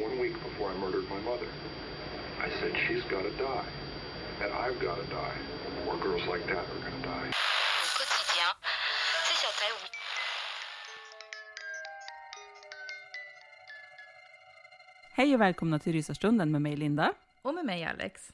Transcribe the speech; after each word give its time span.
One 0.00 0.18
week 0.18 0.34
before 0.42 0.70
I 0.70 0.74
murdered 0.78 1.08
my 1.10 1.20
mother. 1.30 1.48
I 2.40 2.48
said, 2.60 2.72
she's 2.86 3.02
got 3.10 3.22
to 3.22 3.30
die. 3.30 3.64
And 4.42 4.52
I've 4.52 4.78
got 4.80 4.96
to 5.02 5.06
die. 5.10 5.36
More 5.84 5.96
girls 5.96 6.26
like 6.26 6.46
that 6.46 6.64
are 6.72 6.80
going 6.84 7.02
to 7.02 7.08
die. 7.08 7.30
Quotidien, 7.96 8.52
c'est 9.26 9.38
sur 9.40 9.88
Hej 15.12 15.34
och 15.34 15.40
välkomna 15.40 15.78
till 15.78 15.92
Rysarstunden 15.92 16.52
med 16.52 16.62
mig 16.62 16.76
Linda. 16.76 17.12
Och 17.42 17.54
med 17.54 17.64
mig 17.64 17.84
Alex. 17.84 18.32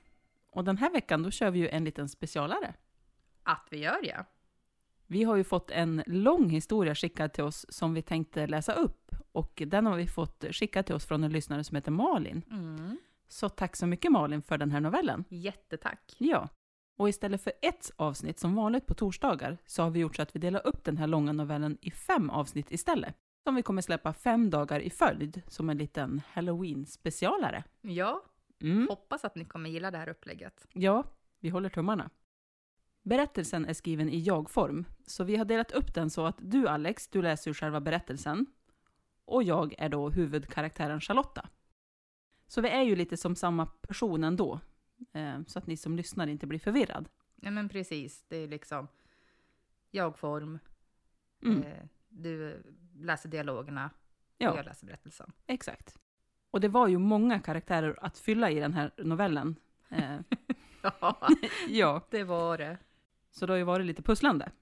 Och 0.51 0.65
den 0.65 0.77
här 0.77 0.91
veckan 0.91 1.23
då 1.23 1.31
kör 1.31 1.51
vi 1.51 1.59
ju 1.59 1.69
en 1.69 1.85
liten 1.85 2.09
specialare. 2.09 2.75
Att 3.43 3.67
vi 3.71 3.79
gör 3.79 4.01
ja. 4.03 4.25
Vi 5.07 5.25
har 5.25 5.37
ju 5.37 5.45
fått 5.45 5.71
en 5.71 6.03
lång 6.07 6.51
historia 6.51 6.95
skickad 6.95 7.33
till 7.33 7.45
oss 7.45 7.67
som 7.69 7.95
vi 7.95 8.03
tänkte 8.03 8.47
läsa 8.47 8.73
upp. 8.73 9.02
Och 9.33 9.63
den 9.67 9.87
har 9.87 9.97
vi 9.97 10.07
fått 10.07 10.45
skickad 10.51 10.87
till 10.87 10.95
oss 10.95 11.07
från 11.07 11.25
en 11.25 11.33
lyssnare 11.33 11.65
som 11.65 11.75
heter 11.75 11.91
Malin. 11.91 12.43
Mm. 12.51 12.97
Så 13.29 13.49
tack 13.49 13.77
så 13.77 13.87
mycket 13.87 14.13
Malin 14.13 14.43
för 14.43 14.59
den 14.59 14.71
här 14.71 14.81
novellen. 14.81 15.25
Jättetack. 15.29 16.15
Ja. 16.19 16.49
Och 16.97 17.09
istället 17.09 17.43
för 17.43 17.53
ett 17.63 17.91
avsnitt 17.97 18.39
som 18.39 18.55
vanligt 18.55 18.87
på 18.87 18.95
torsdagar 18.95 19.59
så 19.67 19.83
har 19.83 19.91
vi 19.91 20.01
gjort 20.01 20.17
så 20.17 20.23
att 20.23 20.37
vi 20.37 20.41
delar 20.41 20.67
upp 20.67 20.85
den 20.85 20.97
här 20.97 21.07
långa 21.07 21.33
novellen 21.33 21.79
i 21.81 21.91
fem 21.91 22.31
avsnitt 22.31 22.71
istället. 22.73 23.17
Som 23.45 23.55
vi 23.55 23.63
kommer 23.63 23.83
släppa 23.83 24.13
fem 24.13 24.51
dagar 24.51 24.81
i 24.81 24.91
följd 24.91 25.43
som 25.49 25.71
en 25.71 25.79
liten 25.79 26.23
halloween-specialare. 26.33 27.65
Ja, 27.81 28.23
Mm. 28.63 28.87
hoppas 28.89 29.25
att 29.25 29.35
ni 29.37 29.45
kommer 29.45 29.71
gilla 29.71 29.91
det 29.91 29.99
här 29.99 30.09
upplägget. 30.09 30.67
Ja, 30.73 31.05
vi 31.41 31.49
håller 31.49 31.69
tummarna. 31.69 32.11
Berättelsen 33.03 33.67
är 33.67 33.75
skriven 33.75 34.09
i 34.09 34.19
jag-form, 34.19 34.85
så 35.07 35.25
vi 35.25 35.37
har 35.37 35.45
delat 35.45 35.73
upp 35.73 35.95
den 35.95 36.11
så 36.11 36.27
att 36.27 36.37
du 36.41 36.69
Alex, 36.69 37.09
du 37.09 37.23
läser 37.23 37.51
ju 37.51 37.55
själva 37.55 37.81
berättelsen 37.81 38.47
och 39.35 39.43
jag 39.43 39.75
är 39.79 39.89
då 39.89 40.11
huvudkaraktären 40.11 41.01
Charlotta. 41.01 41.49
Så 42.47 42.61
vi 42.61 42.69
är 42.69 42.83
ju 42.83 42.97
lite 42.97 43.17
som 43.17 43.37
samma 43.37 43.67
person 43.67 44.25
ändå, 44.25 44.61
eh, 45.13 45.41
så 45.47 45.59
att 45.59 45.67
ni 45.67 45.77
som 45.77 45.97
lyssnar 45.97 46.27
inte 46.27 46.47
blir 46.47 46.59
förvirrad. 46.59 47.09
Ja 47.37 47.51
men 47.51 47.69
precis, 47.69 48.25
det 48.29 48.37
är 48.37 48.49
liksom 48.49 48.89
jag-form, 49.91 50.59
Mm, 51.45 51.63
eh, 51.63 51.85
du 52.09 52.63
läser 52.97 53.29
dialogerna 53.29 53.87
och 53.87 54.33
ja, 54.39 54.57
jag 54.57 54.65
läser 54.65 54.87
berättelsen. 54.87 55.33
exakt. 55.47 55.99
Och 56.51 56.61
det 56.61 56.69
var 56.69 56.89
ju 56.89 56.99
många 56.99 57.41
karaktärer 57.41 57.99
att 58.05 58.19
fylla 58.19 58.51
i 58.51 58.61
den 58.61 58.73
här 58.75 58.91
novellen. 58.99 59.57
Eh, 59.89 60.21
Ja, 60.83 61.29
ja, 61.69 62.07
det 62.11 62.25
var 62.25 62.59
det. 62.59 62.79
Så 63.31 63.47
det 63.47 63.53
har 63.53 63.59
ju 63.59 63.65
varit 63.65 63.87
lite 63.87 64.03
pusslande. 64.03 64.53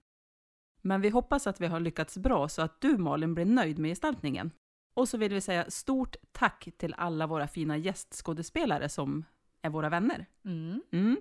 Men 0.82 1.00
vi 1.00 1.08
hoppas 1.08 1.46
att 1.46 1.60
vi 1.60 1.66
har 1.66 1.80
lyckats 1.80 2.18
bra 2.18 2.48
så 2.48 2.62
att 2.62 2.80
du 2.80 2.98
Malin 2.98 3.34
blir 3.34 3.44
nöjd 3.44 3.78
med 3.78 3.90
gestaltningen. 3.90 4.50
Och 4.94 5.08
så 5.08 5.18
vill 5.18 5.34
vi 5.34 5.40
säga 5.40 5.70
stort 5.70 6.16
tack 6.32 6.68
till 6.76 6.94
alla 6.98 7.26
våra 7.26 7.48
fina 7.48 7.76
gästskådespelare 7.76 8.88
som 8.88 9.24
är 9.62 9.70
våra 9.70 9.88
vänner. 9.88 10.26
Mm. 10.44 10.82
Mm. 10.92 11.16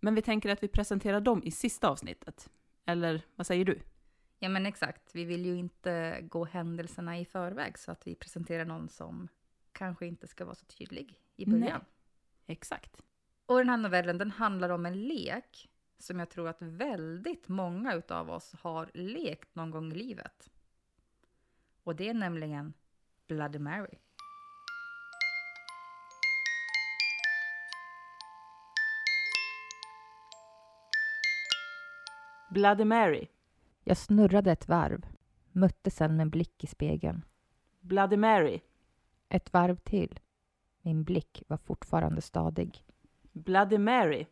Men 0.00 0.14
vi 0.14 0.22
tänker 0.22 0.48
att 0.48 0.62
vi 0.62 0.68
presenterar 0.68 1.20
dem 1.20 1.42
i 1.44 1.50
sista 1.50 1.88
avsnittet. 1.88 2.50
Eller 2.84 3.22
vad 3.34 3.46
säger 3.46 3.64
du? 3.64 3.80
Ja 4.38 4.48
men 4.48 4.66
exakt, 4.66 5.14
vi 5.14 5.24
vill 5.24 5.46
ju 5.46 5.56
inte 5.56 6.20
gå 6.22 6.44
händelserna 6.44 7.18
i 7.18 7.24
förväg 7.24 7.78
så 7.78 7.92
att 7.92 8.06
vi 8.06 8.14
presenterar 8.14 8.64
någon 8.64 8.88
som 8.88 9.28
kanske 9.72 10.06
inte 10.06 10.26
ska 10.26 10.44
vara 10.44 10.54
så 10.54 10.64
tydlig 10.66 11.18
i 11.36 11.46
början. 11.46 11.62
Nej. 11.62 11.80
Exakt. 12.46 13.02
Och 13.46 13.58
den 13.58 13.68
här 13.68 13.76
novellen 13.76 14.18
den 14.18 14.30
handlar 14.30 14.70
om 14.70 14.86
en 14.86 15.02
lek 15.02 15.69
som 16.02 16.18
jag 16.18 16.30
tror 16.30 16.48
att 16.48 16.62
väldigt 16.62 17.48
många 17.48 17.94
utav 17.94 18.30
oss 18.30 18.54
har 18.60 18.90
lekt 18.94 19.54
någon 19.54 19.70
gång 19.70 19.92
i 19.92 19.94
livet. 19.94 20.50
Och 21.84 21.96
det 21.96 22.08
är 22.08 22.14
nämligen 22.14 22.72
Bloody 23.26 23.58
Mary. 23.58 23.98
Bloody 32.50 32.84
Mary. 32.84 33.26
Jag 33.84 33.96
snurrade 33.96 34.52
ett 34.52 34.68
varv, 34.68 35.06
mötte 35.52 35.90
sen 35.90 36.16
med 36.16 36.22
en 36.24 36.30
blick 36.30 36.64
i 36.64 36.66
spegeln. 36.66 37.24
Bloody 37.80 38.16
Mary. 38.16 38.60
Ett 39.28 39.52
varv 39.52 39.76
till. 39.76 40.20
Min 40.82 41.04
blick 41.04 41.42
var 41.48 41.56
fortfarande 41.56 42.20
stadig. 42.20 42.84
Bloody 43.32 43.78
Mary. 43.78 44.26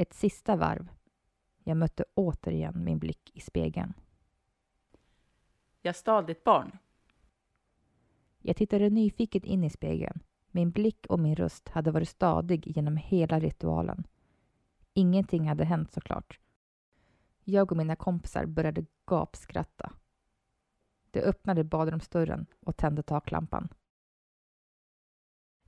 Ett 0.00 0.14
sista 0.14 0.56
varv. 0.56 0.88
Jag 1.64 1.76
mötte 1.76 2.04
återigen 2.14 2.84
min 2.84 2.98
blick 2.98 3.30
i 3.34 3.40
spegeln. 3.40 3.94
Jag 5.82 5.96
stal 5.96 6.26
ditt 6.26 6.44
barn. 6.44 6.78
Jag 8.38 8.56
tittade 8.56 8.90
nyfiket 8.90 9.44
in 9.44 9.64
i 9.64 9.70
spegeln. 9.70 10.20
Min 10.50 10.70
blick 10.70 11.06
och 11.08 11.20
min 11.20 11.36
röst 11.36 11.68
hade 11.68 11.90
varit 11.90 12.08
stadig 12.08 12.76
genom 12.76 12.96
hela 12.96 13.40
ritualen. 13.40 14.06
Ingenting 14.94 15.48
hade 15.48 15.64
hänt 15.64 15.92
såklart. 15.92 16.40
Jag 17.44 17.72
och 17.72 17.78
mina 17.78 17.96
kompisar 17.96 18.46
började 18.46 18.86
gapskratta. 19.06 19.92
De 21.10 21.20
öppnade 21.20 21.64
badrumsdörren 21.64 22.46
och 22.60 22.76
tände 22.76 23.02
taklampan. 23.02 23.68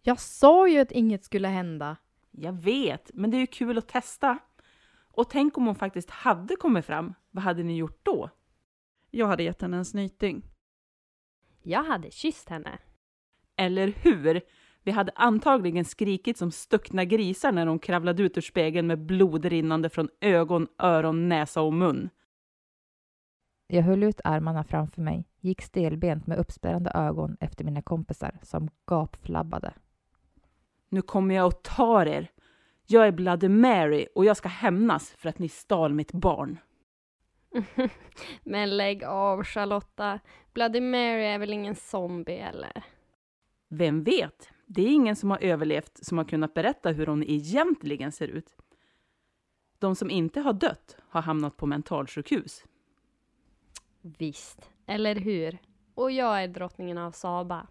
Jag 0.03 0.21
sa 0.21 0.69
ju 0.69 0.79
att 0.79 0.93
inget 0.93 1.25
skulle 1.25 1.49
hända. 1.49 1.97
Jag 2.31 2.53
vet, 2.53 3.11
men 3.15 3.31
det 3.31 3.37
är 3.37 3.41
ju 3.41 3.47
kul 3.47 3.79
att 3.79 3.89
testa. 3.89 4.39
Och 5.13 5.31
tänk 5.31 5.59
om 5.59 5.67
hon 5.67 5.75
faktiskt 5.75 6.11
hade 6.11 6.57
kommit 6.57 6.85
fram. 6.85 7.15
Vad 7.31 7.45
hade 7.45 7.63
ni 7.63 7.77
gjort 7.77 8.01
då? 8.03 8.31
Jag 9.11 9.27
hade 9.27 9.43
gett 9.43 9.63
henne 9.63 9.77
en 9.77 9.85
snyting. 9.85 10.43
Jag 11.63 11.85
hade 11.85 12.11
kysst 12.11 12.49
henne. 12.49 12.79
Eller 13.57 13.89
hur? 13.89 14.41
Vi 14.83 14.91
hade 14.91 15.13
antagligen 15.15 15.85
skrikit 15.85 16.39
som 16.39 16.51
stuckna 16.51 17.05
grisar 17.05 17.53
när 17.53 17.67
hon 17.67 17.79
kravlade 17.79 18.23
ut 18.23 18.37
ur 18.37 18.43
spegeln 18.43 18.87
med 18.87 18.99
blod 18.99 19.45
rinnande 19.45 19.91
från 19.91 20.09
ögon, 20.21 20.69
öron, 20.79 21.29
näsa 21.29 21.63
och 21.63 21.73
mun. 21.73 22.11
Jag 23.67 23.83
höll 23.83 24.03
ut 24.03 24.21
armarna 24.25 24.65
framför 24.65 25.03
mig, 25.03 25.25
gick 25.41 25.63
stelbent 25.63 26.27
med 26.27 26.39
uppspärrade 26.39 26.91
ögon 26.95 27.37
efter 27.41 27.65
mina 27.65 27.83
kompisar 27.83 28.39
som 28.43 28.71
gapflabbade. 28.87 29.75
Nu 30.93 31.03
kommer 31.03 31.35
jag 31.35 31.47
och 31.47 31.63
tar 31.63 32.07
er. 32.07 32.31
Jag 32.87 33.07
är 33.07 33.13
Bloody 33.13 33.49
Mary 33.49 34.07
och 34.15 34.25
jag 34.25 34.37
ska 34.37 34.49
hämnas 34.49 35.11
för 35.11 35.29
att 35.29 35.39
ni 35.39 35.49
stal 35.49 35.95
mitt 35.95 36.13
barn. 36.13 36.59
Men 38.43 38.77
lägg 38.77 39.05
av 39.05 39.45
Charlotta. 39.45 40.21
Bloody 40.53 40.81
Mary 40.81 41.25
är 41.25 41.39
väl 41.39 41.53
ingen 41.53 41.75
zombie 41.75 42.39
eller? 42.39 42.85
Vem 43.69 44.03
vet? 44.03 44.51
Det 44.67 44.83
är 44.83 44.89
ingen 44.89 45.17
som 45.17 45.31
har 45.31 45.39
överlevt 45.39 46.05
som 46.07 46.19
har 46.19 46.25
kunnat 46.25 46.55
berätta 46.55 46.91
hur 46.91 47.07
hon 47.07 47.25
egentligen 47.25 48.13
ser 48.13 48.29
ut. 48.29 48.57
De 49.79 49.95
som 49.95 50.11
inte 50.11 50.41
har 50.41 50.53
dött 50.53 50.97
har 51.09 51.23
hamnat 51.23 51.57
på 51.57 51.67
mentalsjukhus. 51.67 52.65
Visst, 54.01 54.71
eller 54.87 55.15
hur? 55.15 55.59
Och 55.95 56.11
jag 56.11 56.43
är 56.43 56.49
drottningen 56.49 56.99
av 56.99 57.11
Saba. 57.11 57.67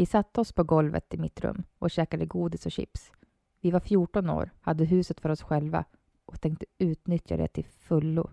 Vi 0.00 0.06
satte 0.06 0.40
oss 0.40 0.52
på 0.52 0.64
golvet 0.64 1.14
i 1.14 1.18
mitt 1.18 1.40
rum 1.40 1.64
och 1.78 1.90
käkade 1.90 2.26
godis 2.26 2.66
och 2.66 2.72
chips. 2.72 3.12
Vi 3.60 3.70
var 3.70 3.80
14 3.80 4.30
år, 4.30 4.50
hade 4.60 4.84
huset 4.84 5.20
för 5.20 5.28
oss 5.28 5.42
själva 5.42 5.84
och 6.24 6.40
tänkte 6.40 6.66
utnyttja 6.78 7.36
det 7.36 7.48
till 7.48 7.64
fullo. 7.64 8.30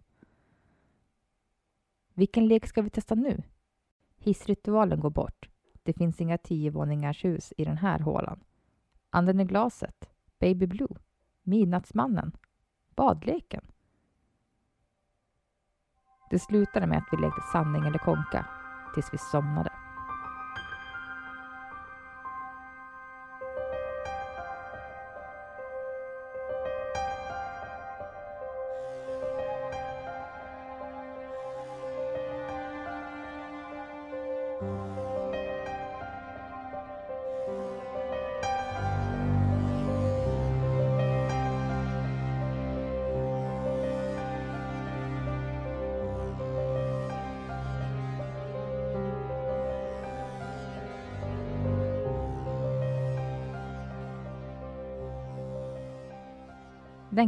Vilken 2.13 2.47
lek 2.47 2.67
ska 2.67 2.81
vi 2.81 2.89
testa 2.89 3.15
nu? 3.15 3.43
Hissritualen 4.17 4.99
går 4.99 5.09
bort. 5.09 5.49
Det 5.83 5.93
finns 5.93 6.21
inga 6.21 6.37
tiovåningars 6.37 7.25
hus 7.25 7.53
i 7.57 7.65
den 7.65 7.77
här 7.77 7.99
hålan. 7.99 8.39
Anden 9.09 9.39
i 9.39 9.45
glaset, 9.45 10.09
Baby 10.39 10.67
Blue, 10.67 10.97
Midnattsmannen, 11.43 12.31
badleken. 12.95 13.65
Det 16.29 16.39
slutade 16.39 16.87
med 16.87 16.97
att 16.97 17.09
vi 17.11 17.17
lekte 17.17 17.41
sanning 17.51 17.87
eller 17.87 17.99
konka 17.99 18.45
tills 18.93 19.13
vi 19.13 19.17
somnade. 19.17 19.87
Den 34.59 34.68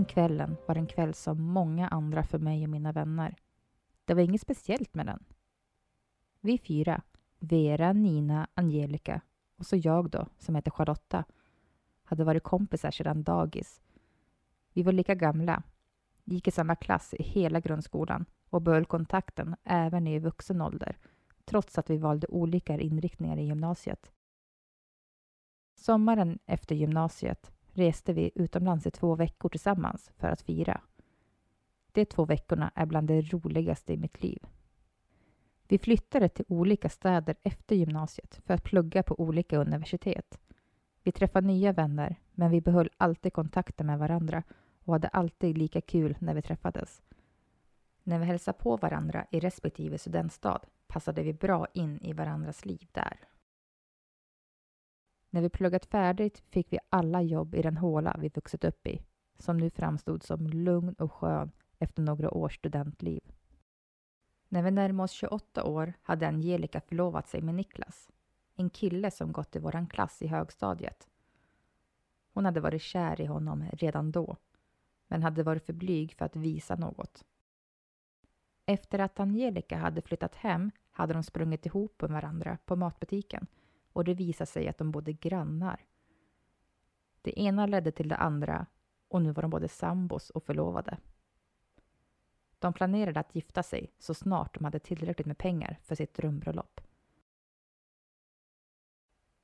kvällen 0.06 0.58
var 0.68 0.76
en 0.76 0.88
kväll 0.88 1.14
som 1.14 1.42
många 1.44 1.88
andra 1.88 2.24
för 2.24 2.40
mig 2.40 2.64
och 2.64 2.70
mina 2.70 2.92
vänner. 2.92 3.36
Det 4.06 4.14
var 4.14 4.22
inget 4.22 4.42
speciellt 4.42 4.94
med 4.94 5.06
den. 5.06 5.24
Vi 6.42 6.58
fyra, 6.58 7.02
Vera, 7.40 7.94
Nina, 7.94 8.48
Angelica 8.54 9.22
och 9.58 9.66
så 9.66 9.76
jag 9.76 10.10
då, 10.10 10.28
som 10.38 10.56
heter 10.56 10.72
Charlotta, 10.72 11.24
hade 12.04 12.24
varit 12.24 12.44
kompisar 12.44 12.92
sedan 12.92 13.24
dagis. 13.24 13.82
Vi 14.74 14.84
var 14.84 14.92
lika 14.92 15.16
gamla, 15.16 15.64
gick 16.24 16.48
i 16.48 16.52
samma 16.52 16.76
klass 16.76 17.14
i 17.14 17.24
hela 17.24 17.60
grundskolan 17.60 18.26
och 18.50 18.62
behöll 18.62 18.86
kontakten 18.86 19.56
även 19.64 20.08
i 20.08 20.20
vuxen 20.20 20.62
ålder, 20.62 20.98
trots 21.46 21.78
att 21.78 21.90
vi 21.90 21.98
valde 21.98 22.28
olika 22.28 22.80
inriktningar 22.80 23.38
i 23.38 23.46
gymnasiet. 23.46 24.12
Sommaren 25.76 26.40
efter 26.46 26.76
gymnasiet 26.76 27.52
reste 27.74 28.14
vi 28.14 28.32
utomlands 28.36 28.88
i 28.88 28.92
två 28.92 29.16
veckor 29.16 29.50
tillsammans 29.50 30.12
för 30.18 30.28
att 30.28 30.42
fira. 30.42 30.82
De 31.92 32.06
två 32.06 32.26
veckorna 32.26 32.72
är 32.76 32.86
bland 32.86 33.08
det 33.08 33.22
roligaste 33.22 33.94
i 33.94 33.98
mitt 33.98 34.24
liv. 34.24 34.46
Vi 35.70 35.78
flyttade 35.78 36.30
till 36.30 36.46
olika 36.48 36.90
städer 36.90 37.36
efter 37.44 37.76
gymnasiet 37.76 38.42
för 38.46 38.54
att 38.54 38.64
plugga 38.64 39.04
på 39.04 39.20
olika 39.20 39.58
universitet. 39.58 40.40
Vi 41.04 41.12
träffade 41.12 41.48
nya 41.48 41.74
vänner, 41.74 42.16
men 42.32 42.52
vi 42.52 42.62
behöll 42.62 42.90
alltid 42.98 43.34
kontakten 43.34 43.88
med 43.88 44.00
varandra 44.00 44.44
och 44.84 44.94
hade 44.94 45.08
alltid 45.08 45.58
lika 45.58 45.82
kul 45.82 46.18
när 46.20 46.34
vi 46.34 46.42
träffades. 46.42 47.02
När 48.04 48.20
vi 48.20 48.26
hälsade 48.26 48.58
på 48.58 48.78
varandra 48.78 49.26
i 49.32 49.40
respektive 49.40 49.98
studentstad 49.98 50.62
passade 50.88 51.24
vi 51.24 51.34
bra 51.34 51.68
in 51.74 52.00
i 52.02 52.14
varandras 52.14 52.66
liv 52.66 52.88
där. 52.92 53.20
När 55.30 55.42
vi 55.42 55.50
pluggat 55.50 55.86
färdigt 55.86 56.44
fick 56.50 56.74
vi 56.74 56.80
alla 56.90 57.22
jobb 57.22 57.56
i 57.56 57.62
den 57.62 57.78
håla 57.78 58.16
vi 58.20 58.30
vuxit 58.30 58.64
upp 58.64 58.88
i, 58.88 59.02
som 59.40 59.58
nu 59.58 59.70
framstod 59.70 60.24
som 60.24 60.48
lugn 60.48 60.94
och 60.94 61.14
skön 61.14 61.52
efter 61.80 62.02
några 62.02 62.32
års 62.32 62.56
studentliv. 62.56 63.22
När 64.52 64.62
vi 64.64 64.72
närmade 64.72 65.04
oss 65.04 65.12
28 65.12 65.64
år 65.64 65.94
hade 66.02 66.28
Angelica 66.28 66.82
förlovat 66.82 67.28
sig 67.28 67.42
med 67.42 67.56
Niklas, 67.56 68.10
en 68.56 68.70
kille 68.70 69.12
som 69.12 69.32
gått 69.32 69.56
i 69.56 69.60
våran 69.60 69.88
klass 69.88 70.22
i 70.22 70.28
högstadiet. 70.28 71.08
Hon 72.34 72.46
hade 72.46 72.60
varit 72.60 72.82
kär 72.82 73.22
i 73.22 73.26
honom 73.26 73.66
redan 73.74 74.12
då, 74.12 74.38
men 75.08 75.24
hade 75.24 75.44
varit 75.44 75.66
för 75.66 75.74
blyg 75.74 76.14
för 76.14 76.26
att 76.26 76.36
visa 76.36 76.76
något. 76.76 77.26
Efter 78.66 79.00
att 79.00 79.20
Angelica 79.20 79.78
hade 79.78 80.02
flyttat 80.02 80.36
hem 80.36 80.72
hade 80.92 81.14
de 81.14 81.24
sprungit 81.24 81.66
ihop 81.66 82.02
med 82.02 82.12
varandra 82.12 82.58
på 82.66 82.76
matbutiken 82.76 83.48
och 83.94 84.04
det 84.04 84.14
visade 84.14 84.52
sig 84.52 84.68
att 84.68 84.78
de 84.78 84.92
bodde 84.92 85.14
grannar. 85.14 85.86
Det 87.22 87.40
ena 87.40 87.66
ledde 87.66 87.92
till 87.92 88.08
det 88.08 88.16
andra 88.16 88.66
och 89.08 89.22
nu 89.22 89.32
var 89.32 89.42
de 89.42 89.52
både 89.52 89.68
sambos 89.68 90.30
och 90.30 90.44
förlovade. 90.44 90.98
De 92.60 92.74
planerade 92.74 93.20
att 93.20 93.36
gifta 93.36 93.64
sig 93.64 93.92
så 94.00 94.14
snart 94.14 94.54
de 94.54 94.64
hade 94.66 94.80
tillräckligt 94.80 95.28
med 95.28 95.38
pengar 95.38 95.80
för 95.84 95.96
sitt 95.96 96.14
drömbröllop. 96.14 96.82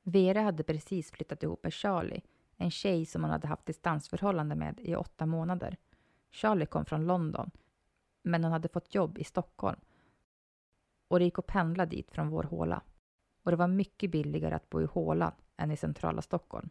Vera 0.03 0.41
hade 0.41 0.63
precis 0.63 1.11
flyttat 1.11 1.43
ihop 1.43 1.63
med 1.63 1.73
Charlie, 1.73 2.21
en 2.57 2.71
tjej 2.71 3.05
som 3.05 3.23
hon 3.23 3.31
hade 3.31 3.47
haft 3.47 3.65
distansförhållande 3.65 4.55
med 4.55 4.79
i 4.79 4.95
åtta 4.95 5.25
månader. 5.25 5.77
Charlie 6.31 6.65
kom 6.65 6.85
från 6.85 7.05
London, 7.05 7.51
men 8.21 8.43
hon 8.43 8.53
hade 8.53 8.67
fått 8.67 8.95
jobb 8.95 9.17
i 9.17 9.23
Stockholm 9.23 9.79
och 11.07 11.19
det 11.19 11.25
gick 11.25 11.39
att 11.39 11.47
pendla 11.47 11.85
dit 11.85 12.11
från 12.11 12.29
vår 12.29 12.43
håla 12.43 12.81
och 13.43 13.51
det 13.51 13.57
var 13.57 13.67
mycket 13.67 14.11
billigare 14.11 14.55
att 14.55 14.69
bo 14.69 14.81
i 14.81 14.85
hålan 14.85 15.31
än 15.57 15.71
i 15.71 15.77
centrala 15.77 16.21
Stockholm. 16.21 16.69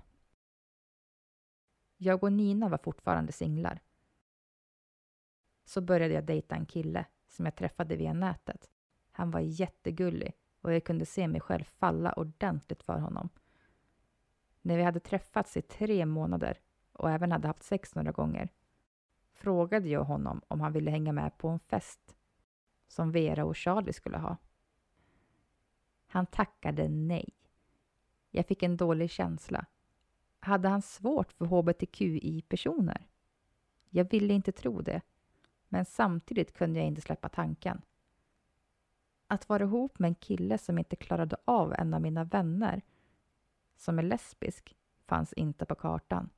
Jag 1.97 2.25
och 2.25 2.33
Nina 2.33 2.69
var 2.69 2.79
fortfarande 2.79 3.33
singlar. 3.33 3.81
Så 5.65 5.81
började 5.81 6.15
jag 6.15 6.25
dejta 6.25 6.55
en 6.55 6.67
kille 6.67 7.07
som 7.29 7.45
jag 7.45 7.57
träffade 7.57 7.97
via 7.97 8.13
nätet. 8.13 8.71
Han 9.13 9.31
var 9.31 9.41
jättegullig 9.41 10.33
och 10.61 10.73
jag 10.73 10.85
kunde 10.85 11.07
se 11.07 11.29
mig 11.29 11.41
själv 11.41 11.65
falla 11.65 12.13
ordentligt 12.13 12.83
för 12.83 12.99
honom. 12.99 13.29
När 14.63 14.77
vi 14.77 14.83
hade 14.83 15.01
träffats 15.01 15.57
i 15.57 15.63
tre 15.63 16.07
månader 16.07 16.59
och 16.93 17.11
även 17.11 17.33
hade 17.33 17.49
haft 17.49 17.63
sex 17.63 17.95
några 17.95 18.13
gånger 18.13 18.49
frågade 19.33 19.89
jag 19.89 20.05
honom 20.05 20.43
om 20.49 20.61
han 20.61 20.73
ville 20.73 20.91
hänga 20.91 21.13
med 21.13 21.39
på 21.39 21.49
en 21.49 21.59
fest 21.59 22.17
som 22.89 23.13
Vera 23.13 23.45
och 23.45 23.57
Charlie 23.57 23.93
skulle 23.93 24.19
ha. 24.19 24.37
Han 26.07 26.27
tackade 26.27 26.89
nej. 26.89 27.29
Jag 28.31 28.47
fick 28.47 28.63
en 28.63 28.77
dålig 28.77 29.11
känsla. 29.11 29.67
Hade 30.41 30.69
han 30.69 30.83
svårt 30.83 31.33
för 31.33 31.45
hbtqi-personer? 31.45 33.07
Jag 33.91 34.11
ville 34.11 34.35
inte 34.35 34.53
tro 34.53 34.81
det, 34.81 35.01
men 35.75 35.85
samtidigt 35.85 36.55
kunde 36.55 36.79
jag 36.79 36.87
inte 36.87 37.01
släppa 37.01 37.29
tanken. 37.29 37.83
Att 39.27 39.49
vara 39.49 39.63
ihop 39.63 39.99
med 39.99 40.09
en 40.09 40.15
kille 40.15 40.59
som 40.59 40.79
inte 40.79 40.97
klarade 40.97 41.37
av 41.45 41.73
en 41.73 41.95
av 41.95 42.01
mina 42.01 42.25
vänner, 42.25 42.83
som 43.77 43.99
är 43.99 44.03
lesbisk, 44.03 44.77
fanns 45.07 45.33
inte 45.33 45.65
på 45.65 45.75
kartan. 45.75 46.31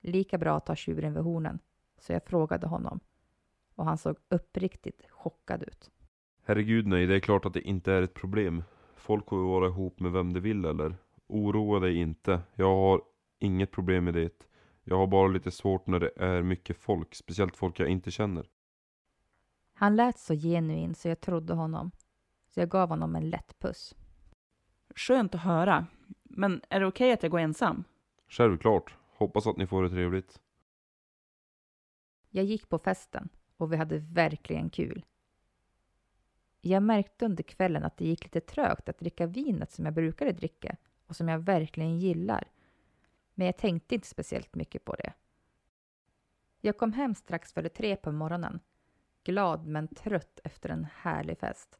Lika 0.00 0.38
bra 0.38 0.56
att 0.56 0.66
ta 0.66 0.76
tjuren 0.76 1.14
vid 1.14 1.22
hornen, 1.22 1.58
så 1.98 2.12
jag 2.12 2.24
frågade 2.24 2.66
honom 2.66 3.00
och 3.74 3.84
han 3.84 3.98
såg 3.98 4.16
uppriktigt 4.28 5.10
chockad 5.10 5.62
ut. 5.62 5.90
Herregud 6.42 6.86
nej, 6.86 7.06
det 7.06 7.14
är 7.14 7.20
klart 7.20 7.44
att 7.44 7.54
det 7.54 7.60
inte 7.60 7.92
är 7.92 8.02
ett 8.02 8.14
problem. 8.14 8.64
Folk 8.94 9.28
får 9.28 9.36
vara 9.36 9.66
ihop 9.66 10.00
med 10.00 10.12
vem 10.12 10.32
de 10.32 10.40
vill 10.40 10.64
eller. 10.64 10.96
Oroa 11.26 11.80
dig 11.80 11.96
inte. 11.96 12.40
Jag 12.54 12.76
har 12.76 13.02
inget 13.38 13.70
problem 13.70 14.04
med 14.04 14.14
det. 14.14 14.47
Jag 14.90 14.96
har 14.96 15.06
bara 15.06 15.28
lite 15.28 15.50
svårt 15.50 15.86
när 15.86 16.00
det 16.00 16.10
är 16.16 16.42
mycket 16.42 16.76
folk, 16.76 17.14
speciellt 17.14 17.56
folk 17.56 17.80
jag 17.80 17.88
inte 17.88 18.10
känner. 18.10 18.48
Han 19.72 19.96
lät 19.96 20.18
så 20.18 20.34
genuin 20.34 20.94
så 20.94 21.08
jag 21.08 21.20
trodde 21.20 21.54
honom. 21.54 21.90
Så 22.46 22.60
jag 22.60 22.68
gav 22.68 22.88
honom 22.88 23.16
en 23.16 23.30
lätt 23.30 23.58
puss. 23.58 23.94
Skönt 24.96 25.34
att 25.34 25.40
höra. 25.40 25.86
Men 26.22 26.62
är 26.68 26.80
det 26.80 26.86
okej 26.86 27.12
att 27.12 27.22
jag 27.22 27.32
går 27.32 27.38
ensam? 27.38 27.84
Självklart. 28.28 28.96
Hoppas 29.16 29.46
att 29.46 29.56
ni 29.56 29.66
får 29.66 29.82
det 29.82 29.90
trevligt. 29.90 30.40
Jag 32.30 32.44
gick 32.44 32.68
på 32.68 32.78
festen 32.78 33.28
och 33.56 33.72
vi 33.72 33.76
hade 33.76 33.98
verkligen 33.98 34.70
kul. 34.70 35.04
Jag 36.60 36.82
märkte 36.82 37.24
under 37.24 37.42
kvällen 37.42 37.84
att 37.84 37.96
det 37.96 38.04
gick 38.04 38.24
lite 38.24 38.40
trögt 38.40 38.88
att 38.88 38.98
dricka 38.98 39.26
vinet 39.26 39.72
som 39.72 39.84
jag 39.84 39.94
brukade 39.94 40.32
dricka 40.32 40.76
och 41.06 41.16
som 41.16 41.28
jag 41.28 41.38
verkligen 41.38 41.98
gillar. 41.98 42.44
Men 43.38 43.46
jag 43.46 43.56
tänkte 43.56 43.94
inte 43.94 44.06
speciellt 44.06 44.54
mycket 44.54 44.84
på 44.84 44.94
det. 44.94 45.12
Jag 46.60 46.78
kom 46.78 46.92
hem 46.92 47.14
strax 47.14 47.52
före 47.52 47.68
tre 47.68 47.96
på 47.96 48.12
morgonen. 48.12 48.60
Glad 49.24 49.66
men 49.66 49.88
trött 49.88 50.40
efter 50.44 50.68
en 50.68 50.84
härlig 50.84 51.38
fest. 51.38 51.78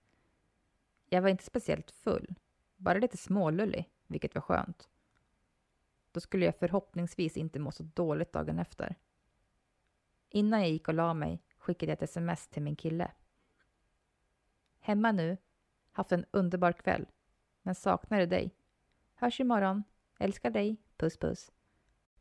Jag 1.08 1.22
var 1.22 1.28
inte 1.28 1.44
speciellt 1.44 1.90
full, 1.90 2.34
bara 2.76 2.98
lite 2.98 3.16
smålullig, 3.16 3.90
vilket 4.06 4.34
var 4.34 4.42
skönt. 4.42 4.88
Då 6.12 6.20
skulle 6.20 6.44
jag 6.44 6.56
förhoppningsvis 6.56 7.36
inte 7.36 7.58
må 7.58 7.72
så 7.72 7.82
dåligt 7.82 8.32
dagen 8.32 8.58
efter. 8.58 8.96
Innan 10.28 10.60
jag 10.60 10.70
gick 10.70 10.88
och 10.88 10.94
la 10.94 11.14
mig 11.14 11.42
skickade 11.58 11.92
jag 11.92 11.96
ett 11.96 12.10
sms 12.10 12.48
till 12.48 12.62
min 12.62 12.76
kille. 12.76 13.10
Hemma 14.80 15.12
nu. 15.12 15.36
Haft 15.92 16.12
en 16.12 16.24
underbar 16.30 16.72
kväll. 16.72 17.06
Men 17.62 17.74
saknade 17.74 18.26
dig. 18.26 18.54
Hörs 19.14 19.40
imorgon. 19.40 19.84
Älskar 20.18 20.50
dig. 20.50 20.76
Puss 20.96 21.16
puss. 21.16 21.52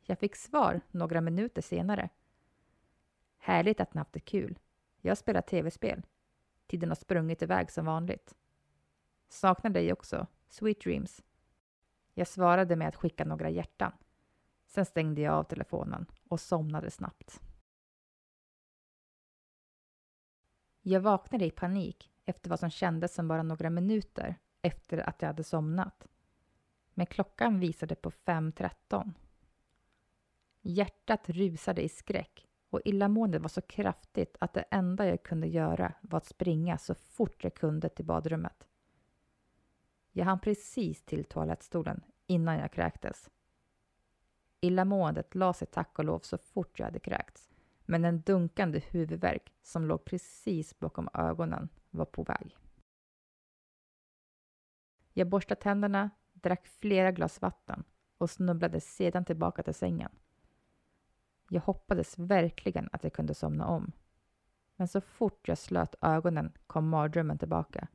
Jag 0.02 0.20
fick 0.20 0.36
svar 0.36 0.82
några 0.92 1.22
minuter 1.22 1.62
senare. 1.62 2.10
Härligt 3.38 3.80
att 3.80 3.94
ni 3.94 3.98
haft 3.98 4.14
det 4.14 4.20
kul. 4.20 4.60
Jag 5.02 5.18
spelar 5.18 5.42
tv-spel. 5.42 6.06
Tiden 6.68 6.90
har 6.90 6.96
sprungit 6.96 7.42
iväg 7.42 7.72
som 7.72 7.86
vanligt. 7.86 8.36
Saknar 9.30 9.70
dig 9.70 9.94
också. 9.94 10.28
Sweet 10.48 10.82
dreams. 10.82 11.24
Jag 12.14 12.28
svarade 12.28 12.76
med 12.76 12.88
att 12.88 12.96
skicka 12.96 13.26
några 13.26 13.50
hjärtan. 13.50 13.92
Sen 14.66 14.86
stängde 14.86 15.22
jag 15.22 15.34
av 15.34 15.44
telefonen 15.44 16.06
och 16.28 16.40
somnade 16.40 16.92
snabbt. 16.92 17.42
Jag 20.82 21.02
vaknade 21.02 21.46
i 21.46 21.52
panik 21.52 22.12
efter 22.26 22.50
vad 22.50 22.60
som 22.60 22.70
kändes 22.70 23.14
som 23.14 23.28
bara 23.28 23.44
några 23.44 23.70
minuter 23.70 24.36
efter 24.62 24.98
att 24.98 25.22
jag 25.22 25.30
hade 25.30 25.44
somnat. 25.44 26.08
Men 26.98 27.06
klockan 27.06 27.60
visade 27.60 27.96
på 27.96 28.12
5.13. 28.12 29.14
Hjärtat 30.62 31.30
rusade 31.30 31.82
i 31.82 31.90
skräck 31.90 32.48
och 32.70 32.82
illamåendet 32.86 33.42
var 33.42 33.50
så 33.50 33.62
kraftigt 33.62 34.38
att 34.40 34.54
det 34.54 34.62
enda 34.72 35.08
jag 35.08 35.24
kunde 35.24 35.48
göra 35.48 35.94
var 36.02 36.18
att 36.18 36.26
springa 36.26 36.78
så 36.78 36.96
fort 36.96 37.44
jag 37.44 37.54
kunde 37.54 37.90
till 37.90 38.06
badrummet. 38.06 38.68
Jag 40.12 40.26
hann 40.26 40.40
precis 40.40 41.06
till 41.06 41.26
toalettstolen 41.26 42.02
innan 42.28 42.58
jag 42.58 42.72
kräktes. 42.72 43.30
Illamåendet 44.62 45.36
la 45.36 45.54
sig 45.54 45.68
tack 45.68 46.00
och 46.00 46.06
lov 46.06 46.20
så 46.20 46.38
fort 46.38 46.80
jag 46.80 46.86
hade 46.86 47.00
kräkts 47.00 47.50
men 47.86 48.06
en 48.06 48.22
dunkande 48.22 48.80
huvudvärk 48.80 49.54
som 49.62 49.86
låg 49.86 50.06
precis 50.06 50.80
bakom 50.80 51.10
ögonen 51.14 51.70
var 51.90 52.06
på 52.06 52.24
väg. 52.24 52.58
Jag 55.14 55.30
borstade 55.30 55.62
tänderna, 55.62 56.10
drack 56.42 56.68
flera 56.68 57.12
glas 57.12 57.42
vatten 57.42 57.84
och 58.18 58.30
snubblade 58.30 58.82
sedan 58.82 59.26
tillbaka 59.26 59.64
till 59.64 59.74
sängen. 59.74 60.12
Jag 61.50 61.62
hoppades 61.62 62.20
verkligen 62.20 62.90
att 62.92 63.04
jag 63.04 63.14
kunde 63.14 63.34
somna 63.34 63.68
om. 63.68 63.92
Men 64.76 64.88
så 64.88 65.02
fort 65.02 65.48
jag 65.48 65.58
slöt 65.58 65.96
ögonen 66.02 66.52
kom 66.68 66.90
mardrömmen 66.90 67.38
tillbaka. 67.38 67.88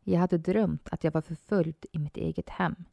Jag 0.00 0.20
hade 0.20 0.38
drömt 0.38 0.88
att 0.92 1.04
jag 1.04 1.12
var 1.12 1.20
förföljd 1.20 1.86
i 1.92 1.98
mitt 1.98 2.16
eget 2.16 2.48
hem. 2.48 2.84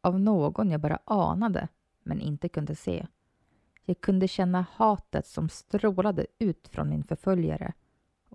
Av 0.00 0.20
någon 0.20 0.70
jag 0.70 0.80
bara 0.80 0.98
anade 1.04 1.68
men 2.02 2.20
inte 2.20 2.48
kunde 2.48 2.74
se. 2.74 3.06
Jag 3.84 4.00
kunde 4.00 4.28
känna 4.28 4.66
hatet 4.72 5.26
som 5.26 5.48
strålade 5.48 6.26
ut 6.38 6.68
från 6.68 6.88
min 6.88 7.04
förföljare 7.04 7.72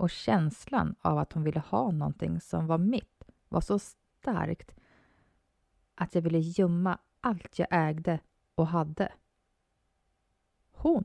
och 0.02 0.10
känslan 0.10 0.96
av 1.02 1.18
att 1.18 1.34
hon 1.34 1.44
ville 1.44 1.60
ha 1.60 1.92
någonting 1.92 2.42
som 2.42 2.68
var 2.68 2.78
mitt 2.78 3.24
var 3.50 3.62
så 3.62 3.80
starkt 3.80 4.76
att 5.96 6.16
jag 6.16 6.22
ville 6.22 6.40
gömma 6.40 6.98
allt 7.22 7.60
jag 7.60 7.68
ägde 7.72 8.20
och 8.56 8.68
hade. 8.68 9.14
Hon. 10.72 11.04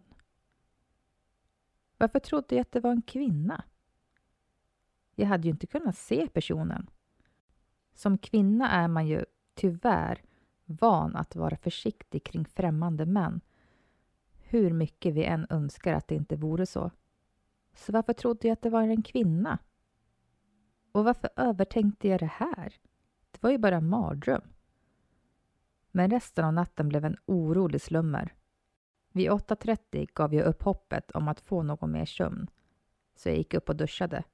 Varför 1.99 2.19
trodde 2.19 2.55
jag 2.55 2.63
att 2.63 2.73
det 2.73 2.81
var 2.81 2.91
en 2.91 3.03
kvinna? 3.03 3.65
Jag 5.15 5.27
hade 5.27 5.45
ju 5.45 5.51
inte 5.51 5.67
kunnat 5.67 5.97
se 5.97 6.29
personen. 6.29 6.91
Som 7.95 8.19
kvinna 8.19 8.71
är 8.71 8.89
man 8.89 9.07
ju 9.07 9.25
tyvärr 9.55 10.23
van 10.65 11.17
att 11.17 11.37
vara 11.37 11.57
försiktig 11.57 12.25
kring 12.25 12.45
främmande 12.45 13.07
män. 13.07 13.41
Hur 14.39 14.73
mycket 14.73 15.15
vi 15.15 15.25
än 15.25 15.47
önskar 15.51 15.93
att 15.93 16.09
det 16.09 16.15
inte 16.15 16.37
vore 16.37 16.67
så. 16.67 16.91
Så 17.77 17.93
varför 17.93 18.13
trodde 18.13 18.49
jag 18.49 18.53
att 18.53 18.63
det 18.63 18.71
var 18.71 18.83
en 18.83 19.03
kvinna? 19.03 19.59
Och 20.93 21.05
varför 21.05 21.31
övertänkte 21.37 22.09
jag 22.09 22.21
det 22.21 22.27
här? 22.33 22.75
Det 23.31 23.43
var 23.43 23.51
ju 23.51 23.59
bara 23.59 23.77
en 23.77 23.89
mardröm. 23.89 24.43
Men 25.91 26.11
resten 26.11 26.45
av 26.45 26.53
natten 26.53 26.89
blev 26.89 27.05
en 27.05 27.17
orolig 27.27 27.81
slummer. 27.81 28.35
Vid 29.13 29.31
8.30 29.31 30.09
gav 30.15 30.35
jag 30.35 30.47
upp 30.47 30.63
hoppet 30.63 31.11
om 31.11 31.29
att 31.29 31.41
få 31.41 31.63
någon 31.63 31.93
mer 31.93 32.05
sömn. 32.05 32.51
Så 33.15 33.29
jag 33.29 33.37
gick 33.37 33.55
upp 33.55 33.69
och 33.69 33.77
duschade, 33.77 34.25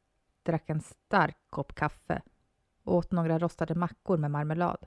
drack 0.43 0.71
en 0.71 0.81
stark 0.81 1.37
kopp 1.51 1.75
kaffe 1.75 2.23
och 2.83 2.95
åt 2.95 3.13
några 3.13 3.39
rostade 3.39 3.75
mackor 3.75 4.17
med 4.17 4.31
marmelad. 4.31 4.87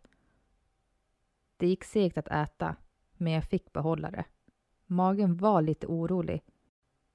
Det 1.57 1.67
gick 1.67 1.83
segt 1.83 2.17
att 2.17 2.27
äta, 2.27 2.75
men 3.13 3.33
jag 3.33 3.43
fick 3.43 3.73
behålla 3.73 4.11
det. 4.11 4.25
Magen 4.85 5.37
var 5.37 5.61
lite 5.61 5.87
orolig, 5.87 6.43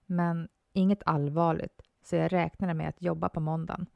men 0.06 0.49
inget 0.73 1.03
allvarligt, 1.07 1.83
så 2.03 2.17
jag 2.17 2.33
räknade 2.33 2.75
med 2.75 2.89
att 2.89 3.03
jobba 3.03 3.29
på 3.29 3.41
måndagen. 3.41 3.87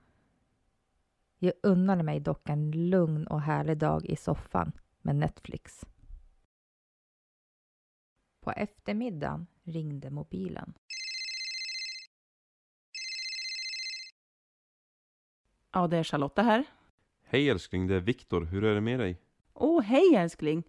Jag 1.38 1.52
unnade 1.62 2.02
mig 2.02 2.20
dock 2.20 2.48
en 2.48 2.70
lugn 2.70 3.26
och 3.26 3.40
härlig 3.40 3.78
dag 3.78 4.06
i 4.06 4.16
soffan 4.16 4.72
med 5.02 5.16
Netflix. 5.16 5.86
På 8.40 8.50
eftermiddagen 8.52 9.46
ringde 9.62 10.10
mobilen. 10.10 10.74
Ja, 15.72 15.86
det 15.86 15.96
är 15.96 16.04
Charlotta 16.04 16.42
här. 16.42 16.64
Hej 17.22 17.50
älskling, 17.50 17.86
det 17.86 17.94
är 17.94 18.00
Viktor. 18.00 18.44
Hur 18.44 18.64
är 18.64 18.74
det 18.74 18.80
med 18.80 19.00
dig? 19.00 19.20
Åh, 19.54 19.78
oh, 19.78 19.82
hej 19.82 20.14
älskling. 20.16 20.62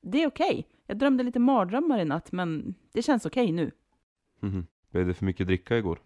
Det 0.00 0.22
är 0.22 0.26
okej. 0.26 0.50
Okay. 0.50 0.64
Jag 0.86 0.98
drömde 0.98 1.24
lite 1.24 1.38
mardrömmar 1.38 1.98
i 1.98 2.04
natt, 2.04 2.32
men 2.32 2.74
det 2.92 3.02
känns 3.02 3.26
okej 3.26 3.44
okay 3.44 3.52
nu. 3.52 3.72
Mhm. 4.40 4.66
Blev 4.90 5.06
det 5.06 5.14
för 5.14 5.24
mycket 5.24 5.46
dricka 5.46 5.78
igår? 5.78 5.98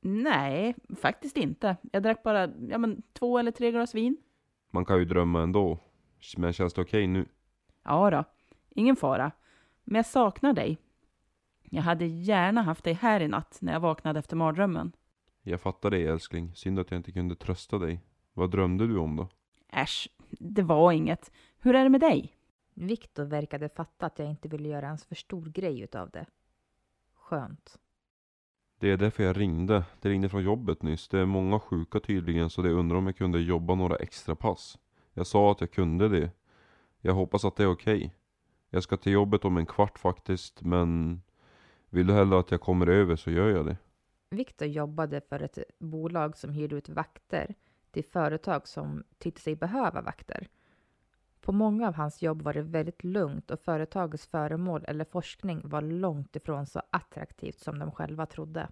Nej, 0.00 0.74
faktiskt 1.00 1.36
inte. 1.36 1.76
Jag 1.92 2.02
drack 2.02 2.22
bara 2.22 2.50
ja, 2.68 2.78
men, 2.78 3.02
två 3.12 3.38
eller 3.38 3.50
tre 3.50 3.70
glas 3.70 3.94
vin. 3.94 4.16
Man 4.70 4.84
kan 4.84 4.98
ju 4.98 5.04
drömma 5.04 5.42
ändå. 5.42 5.78
Men 6.36 6.52
känns 6.52 6.74
det 6.74 6.80
okej 6.80 7.04
okay 7.04 7.06
nu? 7.06 7.26
Ja 7.82 8.10
då, 8.10 8.24
ingen 8.68 8.96
fara. 8.96 9.32
Men 9.84 9.96
jag 9.96 10.06
saknar 10.06 10.52
dig. 10.52 10.78
Jag 11.62 11.82
hade 11.82 12.06
gärna 12.06 12.62
haft 12.62 12.84
dig 12.84 12.92
här 12.92 13.20
i 13.20 13.28
natt 13.28 13.58
när 13.60 13.72
jag 13.72 13.80
vaknade 13.80 14.18
efter 14.18 14.36
mardrömmen. 14.36 14.92
Jag 15.42 15.60
fattar 15.60 15.90
det 15.90 16.06
älskling. 16.06 16.54
Synd 16.54 16.78
att 16.78 16.90
jag 16.90 16.98
inte 16.98 17.12
kunde 17.12 17.34
trösta 17.34 17.78
dig. 17.78 18.00
Vad 18.32 18.50
drömde 18.50 18.86
du 18.86 18.98
om 18.98 19.16
då? 19.16 19.28
Äsch, 19.68 20.08
det 20.30 20.62
var 20.62 20.92
inget. 20.92 21.32
Hur 21.58 21.74
är 21.74 21.84
det 21.84 21.90
med 21.90 22.00
dig? 22.00 22.36
Viktor 22.74 23.24
verkade 23.24 23.68
fatta 23.68 24.06
att 24.06 24.18
jag 24.18 24.30
inte 24.30 24.48
ville 24.48 24.68
göra 24.68 24.88
en 24.88 24.98
för 24.98 25.14
stor 25.14 25.46
grej 25.46 25.80
utav 25.80 26.10
det. 26.10 26.26
Skönt. 27.14 27.78
Det 28.80 28.90
är 28.90 28.96
därför 28.96 29.22
jag 29.22 29.40
ringde. 29.40 29.84
Det 30.00 30.08
ringde 30.08 30.28
från 30.28 30.42
jobbet 30.42 30.82
nyss. 30.82 31.08
Det 31.08 31.18
är 31.18 31.26
många 31.26 31.60
sjuka 31.60 32.00
tydligen 32.00 32.50
så 32.50 32.62
det 32.62 32.70
undrar 32.70 32.98
om 32.98 33.06
jag 33.06 33.16
kunde 33.16 33.40
jobba 33.40 33.74
några 33.74 33.96
extra 33.96 34.34
pass. 34.34 34.78
Jag 35.14 35.26
sa 35.26 35.52
att 35.52 35.60
jag 35.60 35.70
kunde 35.70 36.08
det. 36.08 36.30
Jag 37.00 37.14
hoppas 37.14 37.44
att 37.44 37.56
det 37.56 37.62
är 37.62 37.70
okej. 37.70 37.96
Okay. 37.96 38.10
Jag 38.70 38.82
ska 38.82 38.96
till 38.96 39.12
jobbet 39.12 39.44
om 39.44 39.56
en 39.56 39.66
kvart 39.66 39.98
faktiskt 39.98 40.62
men 40.62 41.22
vill 41.90 42.06
du 42.06 42.12
hellre 42.12 42.38
att 42.38 42.50
jag 42.50 42.60
kommer 42.60 42.86
över 42.86 43.16
så 43.16 43.30
gör 43.30 43.48
jag 43.48 43.66
det. 43.66 43.76
Viktor 44.30 44.68
jobbade 44.68 45.20
för 45.20 45.42
ett 45.42 45.58
bolag 45.78 46.36
som 46.36 46.52
hyrde 46.52 46.76
ut 46.76 46.88
vakter 46.88 47.54
till 47.90 48.04
företag 48.04 48.68
som 48.68 49.04
tyckte 49.18 49.40
sig 49.40 49.56
behöva 49.56 50.02
vakter. 50.02 50.48
På 51.50 51.54
många 51.54 51.88
av 51.88 51.94
hans 51.94 52.22
jobb 52.22 52.42
var 52.42 52.52
det 52.52 52.62
väldigt 52.62 53.04
lugnt 53.04 53.50
och 53.50 53.60
företagets 53.60 54.26
föremål 54.26 54.84
eller 54.88 55.04
forskning 55.04 55.60
var 55.64 55.82
långt 55.82 56.36
ifrån 56.36 56.66
så 56.66 56.82
attraktivt 56.90 57.60
som 57.60 57.78
de 57.78 57.90
själva 57.90 58.26
trodde. 58.26 58.68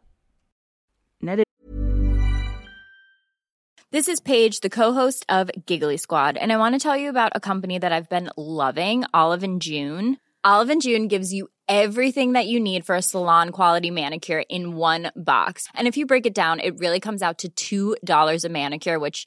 This 3.91 4.09
is 4.09 4.21
Paige, 4.21 4.61
the 4.63 4.71
co-host 4.71 5.25
of 5.29 5.51
Giggly 5.67 5.99
Squad, 5.99 6.39
and 6.39 6.53
I 6.53 6.57
want 6.57 6.83
to 6.83 6.89
tell 6.89 7.01
you 7.01 7.09
about 7.09 7.33
a 7.35 7.41
company 7.41 7.81
that 7.81 7.93
I've 7.93 8.09
been 8.09 8.31
loving, 8.37 9.05
Olive 9.13 9.47
and 9.47 9.65
June. 9.65 10.17
Olive 10.45 10.73
and 10.73 10.83
June 10.83 11.09
gives 11.09 11.33
you 11.33 11.49
everything 11.69 12.35
that 12.35 12.47
you 12.47 12.61
need 12.61 12.85
for 12.87 12.95
a 12.95 13.03
salon 13.03 13.51
quality 13.51 13.91
manicure 13.91 14.45
in 14.49 14.77
one 14.77 15.11
box. 15.17 15.67
And 15.75 15.89
if 15.89 15.97
you 15.97 16.07
break 16.07 16.27
it 16.27 16.35
down, 16.35 16.61
it 16.61 16.79
really 16.79 17.01
comes 17.01 17.23
out 17.23 17.45
to 17.57 17.97
$2 17.99 18.45
a 18.45 18.49
manicure, 18.49 18.99
which 19.01 19.27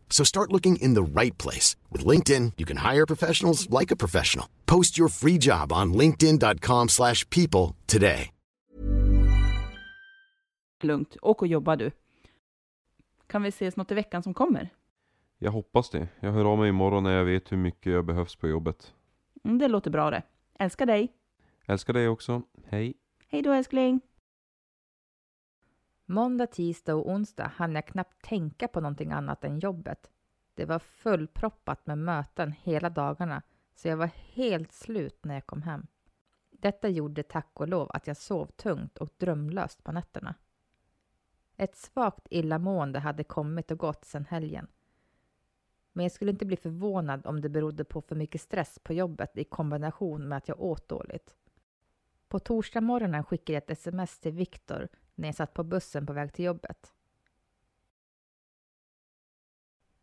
So 0.11 0.23
start 0.23 0.51
looking 0.51 0.75
in 0.75 0.93
the 0.93 1.21
right 1.21 1.37
place. 1.43 1.75
With 1.91 2.05
LinkedIn, 2.05 2.51
you 2.57 2.65
can 2.67 2.77
hire 2.77 3.05
professionals 3.07 3.67
like 3.79 3.93
a 3.93 3.95
professional. 3.95 4.45
Post 4.65 4.99
your 4.99 5.09
free 5.09 5.39
job 5.39 5.73
on 5.73 5.93
linkedin.com 5.93 6.89
slash 6.89 7.27
people 7.29 7.75
today. 7.87 8.29
Lugnt. 10.83 11.17
Åk 11.21 11.41
och 11.41 11.47
jobba 11.47 11.75
du. 11.75 11.91
Kan 13.27 13.43
vi 13.43 13.49
ses 13.49 13.75
något 13.75 13.91
i 13.91 13.93
veckan 13.93 14.23
som 14.23 14.33
kommer? 14.33 14.69
Jag 15.39 15.51
hoppas 15.51 15.89
det. 15.89 16.07
Jag 16.19 16.31
hör 16.31 16.45
av 16.45 16.57
mig 16.57 16.69
imorgon 16.69 17.03
när 17.03 17.17
jag 17.17 17.25
vet 17.25 17.51
hur 17.51 17.57
mycket 17.57 17.93
jag 17.93 18.05
behövs 18.05 18.35
på 18.35 18.47
jobbet. 18.47 18.93
Mm, 19.43 19.57
det 19.57 19.67
låter 19.67 19.91
bra 19.91 20.11
det. 20.11 20.23
Älskar 20.59 20.85
dig. 20.85 21.13
Älskar 21.65 21.93
dig 21.93 22.07
också. 22.07 22.41
Hej. 22.67 22.93
Hej 23.27 23.41
då 23.41 23.51
älskling. 23.51 24.01
Måndag, 26.11 26.47
tisdag 26.47 26.95
och 26.95 27.09
onsdag 27.09 27.51
hann 27.55 27.75
jag 27.75 27.87
knappt 27.87 28.25
tänka 28.25 28.67
på 28.67 28.81
någonting 28.81 29.11
annat 29.11 29.43
än 29.43 29.59
jobbet. 29.59 30.11
Det 30.53 30.65
var 30.65 30.79
fullproppat 30.79 31.87
med 31.87 31.97
möten 31.97 32.51
hela 32.51 32.89
dagarna, 32.89 33.41
så 33.75 33.87
jag 33.87 33.97
var 33.97 34.09
helt 34.33 34.71
slut 34.71 35.25
när 35.25 35.33
jag 35.33 35.45
kom 35.45 35.61
hem. 35.61 35.87
Detta 36.49 36.89
gjorde 36.89 37.23
tack 37.23 37.49
och 37.53 37.67
lov 37.67 37.91
att 37.93 38.07
jag 38.07 38.17
sov 38.17 38.45
tungt 38.45 38.97
och 38.97 39.09
drömlöst 39.17 39.83
på 39.83 39.91
nätterna. 39.91 40.35
Ett 41.57 41.75
svagt 41.75 42.27
illamående 42.29 42.99
hade 42.99 43.23
kommit 43.23 43.71
och 43.71 43.79
gått 43.79 44.05
sedan 44.05 44.25
helgen. 44.25 44.67
Men 45.93 46.03
jag 46.05 46.11
skulle 46.11 46.31
inte 46.31 46.45
bli 46.45 46.57
förvånad 46.57 47.27
om 47.27 47.41
det 47.41 47.49
berodde 47.49 47.83
på 47.83 48.01
för 48.01 48.15
mycket 48.15 48.41
stress 48.41 48.79
på 48.83 48.93
jobbet 48.93 49.37
i 49.37 49.43
kombination 49.43 50.27
med 50.27 50.37
att 50.37 50.47
jag 50.47 50.61
åt 50.61 50.87
dåligt. 50.87 51.35
På 52.27 52.39
torsdag 52.39 52.81
morgonen 52.81 53.23
skickade 53.23 53.53
jag 53.53 53.63
ett 53.63 53.69
sms 53.69 54.19
till 54.19 54.31
Viktor 54.31 54.87
när 55.21 55.27
jag 55.27 55.35
satt 55.35 55.53
på 55.53 55.63
bussen 55.63 56.05
på 56.05 56.13
väg 56.13 56.33
till 56.33 56.45
jobbet. 56.45 56.93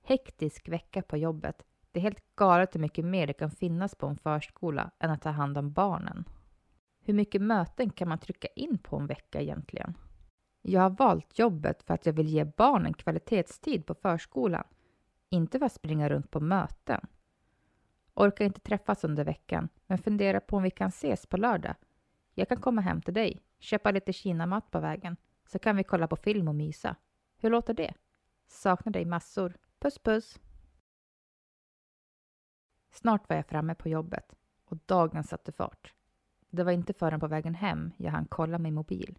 Hektisk 0.03 0.69
vecka 0.69 1.03
på 1.03 1.17
jobbet. 1.17 1.63
Det 1.93 2.01
är 2.01 2.03
helt 2.03 2.37
galet 2.37 2.75
hur 2.75 2.81
mycket 2.81 3.05
mer 3.05 3.27
det 3.27 3.33
kan 3.33 3.51
finnas 3.51 3.95
på 3.95 4.07
en 4.07 4.17
förskola 4.17 4.91
än 4.99 5.11
att 5.11 5.23
ta 5.23 5.31
hand 5.31 5.59
om 5.59 5.73
barnen. 5.73 6.25
Hur 7.01 7.15
mycket 7.15 7.43
möten 7.43 7.91
kan 7.91 8.09
man 8.09 8.19
trycka 8.19 8.49
in 8.49 8.79
på 8.79 8.97
en 8.97 9.07
vecka 9.07 9.41
egentligen? 9.41 9.95
Jag 10.63 10.81
har 10.81 10.91
valt 10.91 11.39
jobbet 11.39 11.83
för 11.83 11.95
att 11.95 12.07
jag 12.07 12.13
vill 12.13 12.29
ge 12.29 12.45
barnen 12.45 12.95
kvalitetstid 12.95 13.87
på 13.87 13.95
förskolan, 13.95 14.65
inte 15.29 15.59
för 15.59 15.67
att 15.67 15.73
springa 15.73 16.09
runt 16.09 16.31
på 16.31 16.41
möten. 16.41 17.01
Orkar 18.15 18.45
inte 18.45 18.61
träffas 18.61 19.05
under 19.05 19.25
veckan, 19.25 19.69
men 19.87 19.99
funderar 19.99 20.41
på 20.41 20.57
om 20.57 20.63
vi 20.63 20.71
kan 20.71 20.89
ses 20.89 21.27
på 21.27 21.37
lördag. 21.37 21.75
Jag 22.39 22.49
kan 22.49 22.61
komma 22.61 22.81
hem 22.81 23.03
till 23.03 23.15
dig, 23.15 23.41
köpa 23.59 23.91
lite 23.91 24.13
kinamat 24.13 24.71
på 24.71 24.81
vägen, 24.81 25.17
så 25.47 25.59
kan 25.59 25.77
vi 25.77 25.85
kolla 25.85 26.09
på 26.09 26.17
film 26.17 26.49
och 26.49 26.55
mysa. 26.55 26.97
Hur 27.37 27.51
låter 27.51 27.75
det? 27.75 27.95
Saknar 28.47 28.93
dig 28.93 29.05
massor. 29.05 29.57
Puss 29.79 29.99
puss! 29.99 30.39
Snart 32.91 33.29
var 33.29 33.37
jag 33.37 33.47
framme 33.47 33.75
på 33.75 33.89
jobbet 33.89 34.35
och 34.65 34.77
dagen 34.87 35.25
satte 35.25 35.53
fart. 35.53 35.95
Det 36.51 36.65
var 36.65 36.73
inte 36.73 36.93
förrän 36.93 37.21
på 37.21 37.27
vägen 37.27 37.55
hem 37.55 37.93
jag 37.97 38.11
hann 38.13 38.27
kolla 38.27 38.59
min 38.59 38.75
mobil. 38.75 39.19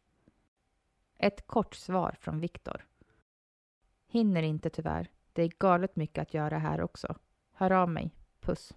Ett 1.16 1.48
kort 1.48 1.76
svar 1.76 2.16
från 2.20 2.40
Viktor. 2.40 2.86
Hinner 4.08 4.44
inte 4.44 4.70
tyvärr. 4.70 5.10
Det 5.34 5.44
är 5.44 5.52
galet 5.60 5.96
mycket 5.96 6.22
att 6.22 6.34
göra 6.34 6.58
här 6.58 6.82
också. 6.82 7.16
Hör 7.52 7.72
av 7.72 7.90
mig. 7.90 8.12
Puss. 8.40 8.74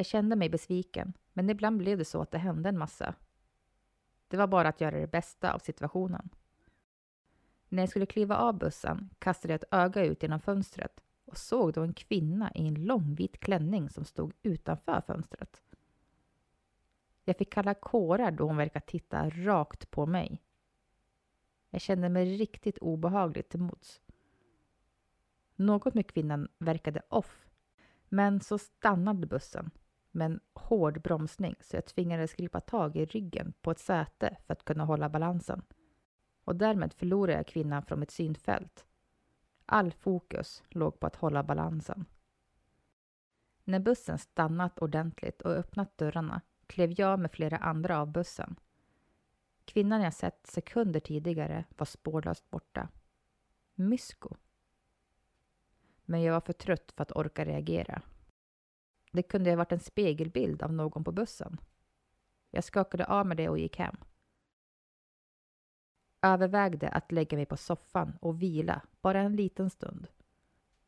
Jag 0.00 0.06
kände 0.06 0.36
mig 0.36 0.48
besviken, 0.48 1.12
men 1.32 1.50
ibland 1.50 1.78
blev 1.78 1.98
det 1.98 2.04
så 2.04 2.22
att 2.22 2.30
det 2.30 2.38
hände 2.38 2.68
en 2.68 2.78
massa. 2.78 3.14
Det 4.28 4.36
var 4.36 4.46
bara 4.46 4.68
att 4.68 4.80
göra 4.80 5.00
det 5.00 5.06
bästa 5.06 5.52
av 5.52 5.58
situationen. 5.58 6.28
När 7.68 7.82
jag 7.82 7.90
skulle 7.90 8.06
kliva 8.06 8.36
av 8.36 8.58
bussen 8.58 9.10
kastade 9.18 9.54
jag 9.54 9.62
ett 9.62 9.74
öga 9.74 10.04
ut 10.04 10.22
genom 10.22 10.40
fönstret 10.40 11.00
och 11.24 11.36
såg 11.36 11.72
då 11.72 11.82
en 11.82 11.92
kvinna 11.92 12.52
i 12.54 12.68
en 12.68 12.84
lång 12.84 13.14
vit 13.14 13.40
klänning 13.40 13.88
som 13.88 14.04
stod 14.04 14.32
utanför 14.42 15.00
fönstret. 15.00 15.62
Jag 17.24 17.36
fick 17.36 17.52
kalla 17.52 17.74
kårar 17.74 18.30
då 18.30 18.46
hon 18.46 18.56
verkade 18.56 18.86
titta 18.86 19.30
rakt 19.30 19.90
på 19.90 20.06
mig. 20.06 20.42
Jag 21.70 21.80
kände 21.80 22.08
mig 22.08 22.36
riktigt 22.36 22.78
obehagligt 22.78 23.48
till 23.48 23.60
mods. 23.60 24.00
Något 25.56 25.94
med 25.94 26.06
kvinnan 26.06 26.48
verkade 26.58 27.02
off, 27.08 27.48
men 28.08 28.40
så 28.40 28.58
stannade 28.58 29.26
bussen 29.26 29.70
med 30.10 30.24
en 30.24 30.40
hård 30.52 31.02
bromsning 31.02 31.54
så 31.60 31.76
jag 31.76 31.86
tvingades 31.86 32.34
gripa 32.34 32.60
tag 32.60 32.96
i 32.96 33.04
ryggen 33.04 33.52
på 33.60 33.70
ett 33.70 33.78
säte 33.78 34.36
för 34.46 34.52
att 34.52 34.64
kunna 34.64 34.84
hålla 34.84 35.08
balansen. 35.08 35.62
Och 36.44 36.56
därmed 36.56 36.92
förlorade 36.92 37.38
jag 37.38 37.46
kvinnan 37.46 37.82
från 37.82 38.00
mitt 38.00 38.10
synfält. 38.10 38.84
All 39.66 39.92
fokus 39.92 40.62
låg 40.68 41.00
på 41.00 41.06
att 41.06 41.16
hålla 41.16 41.42
balansen. 41.42 42.04
När 43.64 43.78
bussen 43.80 44.18
stannat 44.18 44.78
ordentligt 44.78 45.42
och 45.42 45.52
öppnat 45.52 45.98
dörrarna 45.98 46.40
klev 46.66 47.00
jag 47.00 47.18
med 47.18 47.32
flera 47.32 47.56
andra 47.56 48.00
av 48.00 48.12
bussen. 48.12 48.56
Kvinnan 49.64 50.02
jag 50.02 50.14
sett 50.14 50.46
sekunder 50.46 51.00
tidigare 51.00 51.64
var 51.76 51.86
spårlöst 51.86 52.50
borta. 52.50 52.88
Mysko. 53.74 54.36
Men 56.04 56.22
jag 56.22 56.32
var 56.32 56.40
för 56.40 56.52
trött 56.52 56.92
för 56.92 57.02
att 57.02 57.16
orka 57.16 57.44
reagera. 57.44 58.02
Det 59.10 59.22
kunde 59.22 59.50
ha 59.50 59.56
varit 59.56 59.72
en 59.72 59.80
spegelbild 59.80 60.62
av 60.62 60.72
någon 60.72 61.04
på 61.04 61.12
bussen. 61.12 61.60
Jag 62.50 62.64
skakade 62.64 63.06
av 63.06 63.26
mig 63.26 63.36
det 63.36 63.48
och 63.48 63.58
gick 63.58 63.78
hem. 63.78 63.96
Övervägde 66.22 66.88
att 66.88 67.12
lägga 67.12 67.36
mig 67.36 67.46
på 67.46 67.56
soffan 67.56 68.18
och 68.20 68.42
vila 68.42 68.82
bara 69.00 69.20
en 69.20 69.36
liten 69.36 69.70
stund. 69.70 70.08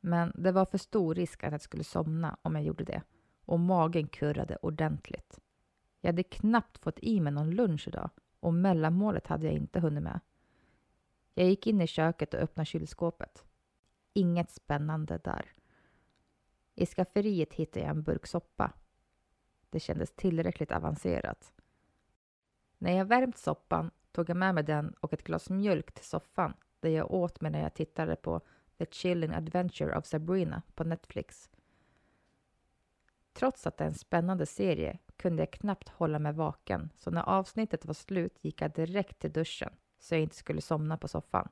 Men 0.00 0.32
det 0.34 0.52
var 0.52 0.64
för 0.66 0.78
stor 0.78 1.14
risk 1.14 1.44
att 1.44 1.52
jag 1.52 1.60
skulle 1.60 1.84
somna 1.84 2.36
om 2.42 2.54
jag 2.54 2.64
gjorde 2.64 2.84
det 2.84 3.02
och 3.44 3.60
magen 3.60 4.08
kurrade 4.08 4.56
ordentligt. 4.56 5.40
Jag 6.00 6.08
hade 6.08 6.22
knappt 6.22 6.78
fått 6.78 6.98
i 6.98 7.20
mig 7.20 7.32
någon 7.32 7.50
lunch 7.50 7.88
idag 7.88 8.10
och 8.40 8.54
mellanmålet 8.54 9.26
hade 9.26 9.46
jag 9.46 9.54
inte 9.54 9.80
hunnit 9.80 10.02
med. 10.02 10.20
Jag 11.34 11.48
gick 11.48 11.66
in 11.66 11.80
i 11.80 11.86
köket 11.86 12.34
och 12.34 12.40
öppnade 12.40 12.66
kylskåpet. 12.66 13.44
Inget 14.12 14.50
spännande 14.50 15.18
där. 15.18 15.52
I 16.74 16.86
skafferiet 16.86 17.52
hittade 17.52 17.80
jag 17.80 17.90
en 17.90 18.02
burk 18.02 18.26
soppa. 18.26 18.72
Det 19.70 19.80
kändes 19.80 20.12
tillräckligt 20.12 20.72
avancerat. 20.72 21.52
När 22.78 22.92
jag 22.92 23.04
värmt 23.04 23.38
soppan 23.38 23.90
tog 24.12 24.30
jag 24.30 24.36
med 24.36 24.54
mig 24.54 24.64
den 24.64 24.94
och 25.00 25.12
ett 25.12 25.24
glas 25.24 25.50
mjölk 25.50 25.92
till 25.92 26.04
soffan 26.04 26.54
där 26.80 26.90
jag 26.90 27.12
åt 27.12 27.40
medan 27.40 27.60
jag 27.60 27.74
tittade 27.74 28.16
på 28.16 28.40
The 28.78 28.86
Chilling 28.90 29.34
Adventure 29.34 29.98
of 29.98 30.06
Sabrina 30.06 30.62
på 30.74 30.84
Netflix. 30.84 31.50
Trots 33.32 33.66
att 33.66 33.76
det 33.76 33.84
är 33.84 33.88
en 33.88 33.94
spännande 33.94 34.46
serie 34.46 34.98
kunde 35.16 35.42
jag 35.42 35.50
knappt 35.50 35.88
hålla 35.88 36.18
mig 36.18 36.32
vaken 36.32 36.90
så 36.96 37.10
när 37.10 37.22
avsnittet 37.22 37.84
var 37.84 37.94
slut 37.94 38.38
gick 38.40 38.62
jag 38.62 38.72
direkt 38.72 39.18
till 39.18 39.32
duschen 39.32 39.72
så 39.98 40.14
jag 40.14 40.22
inte 40.22 40.36
skulle 40.36 40.60
somna 40.60 40.96
på 40.96 41.08
soffan. 41.08 41.48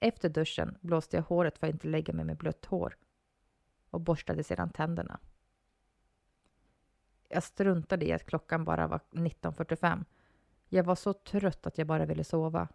Efter 0.00 0.28
duschen 0.28 0.78
blåste 0.80 1.16
jag 1.16 1.24
håret 1.24 1.58
för 1.58 1.66
att 1.66 1.72
inte 1.72 1.88
lägga 1.88 2.12
mig 2.12 2.24
med 2.24 2.36
blött 2.36 2.64
hår 2.64 2.96
och 3.92 4.00
borstade 4.00 4.44
sedan 4.44 4.70
tänderna. 4.70 5.20
Jag 7.28 7.42
struntade 7.42 8.06
i 8.06 8.12
att 8.12 8.26
klockan 8.26 8.64
bara 8.64 8.86
var 8.86 9.00
19.45. 9.10 10.04
Jag 10.68 10.84
var 10.84 10.94
så 10.94 11.12
trött 11.12 11.66
att 11.66 11.78
jag 11.78 11.86
bara 11.86 12.06
ville 12.06 12.24
sova. 12.24 12.68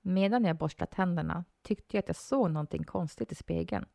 Medan 0.00 0.44
jag 0.44 0.56
borstade 0.56 0.90
tänderna 0.90 1.44
tyckte 1.62 1.96
jag 1.96 2.02
att 2.02 2.08
jag 2.08 2.16
såg 2.16 2.50
någonting 2.50 2.84
konstigt 2.84 3.32
i 3.32 3.34
spegeln. 3.34 3.86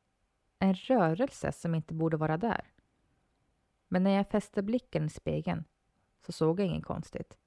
En 0.59 0.73
rörelse 0.73 1.51
som 1.51 1.75
inte 1.75 1.93
borde 1.93 2.17
vara 2.17 2.37
där. 2.37 2.73
Men 3.87 4.03
när 4.03 4.11
jag 4.11 4.29
fäste 4.29 4.63
blicken 4.63 5.05
i 5.05 5.09
spegeln 5.09 5.63
så 6.25 6.31
såg 6.31 6.59
jag 6.59 6.67
inget 6.67 6.85
konstigt. 6.85 7.37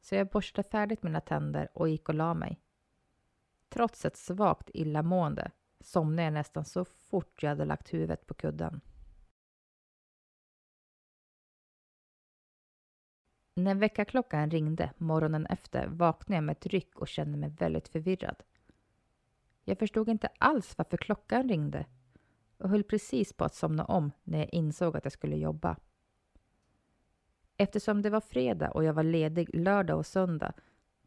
Så 0.00 0.14
jag 0.14 0.28
borstade 0.28 0.68
färdigt 0.68 1.02
mina 1.02 1.20
tänder 1.20 1.68
och 1.74 1.88
gick 1.88 2.08
och 2.08 2.14
la 2.14 2.34
mig. 2.34 2.60
Trots 3.68 4.04
ett 4.04 4.16
svagt 4.16 4.70
illamående 4.74 5.50
somnade 5.82 6.22
jag 6.22 6.32
nästan 6.32 6.64
så 6.64 6.84
fort 6.84 7.42
jag 7.42 7.50
hade 7.50 7.64
lagt 7.64 7.94
huvudet 7.94 8.26
på 8.26 8.34
kudden. 8.34 8.80
När 13.54 13.74
väckarklockan 13.74 14.50
ringde 14.50 14.92
morgonen 14.96 15.46
efter 15.46 15.86
vaknade 15.86 16.36
jag 16.36 16.44
med 16.44 16.56
ett 16.56 16.66
ryck 16.66 16.98
och 16.98 17.08
kände 17.08 17.38
mig 17.38 17.50
väldigt 17.50 17.88
förvirrad. 17.88 18.42
Jag 19.64 19.78
förstod 19.78 20.08
inte 20.08 20.28
alls 20.38 20.78
varför 20.78 20.96
klockan 20.96 21.48
ringde 21.48 21.86
och 22.58 22.68
höll 22.68 22.84
precis 22.84 23.32
på 23.32 23.44
att 23.44 23.54
somna 23.54 23.84
om 23.84 24.12
när 24.24 24.38
jag 24.38 24.54
insåg 24.54 24.96
att 24.96 25.04
jag 25.04 25.12
skulle 25.12 25.36
jobba. 25.36 25.76
Eftersom 27.56 28.02
det 28.02 28.10
var 28.10 28.20
fredag 28.20 28.70
och 28.70 28.84
jag 28.84 28.92
var 28.92 29.02
ledig 29.02 29.54
lördag 29.54 29.98
och 29.98 30.06
söndag 30.06 30.52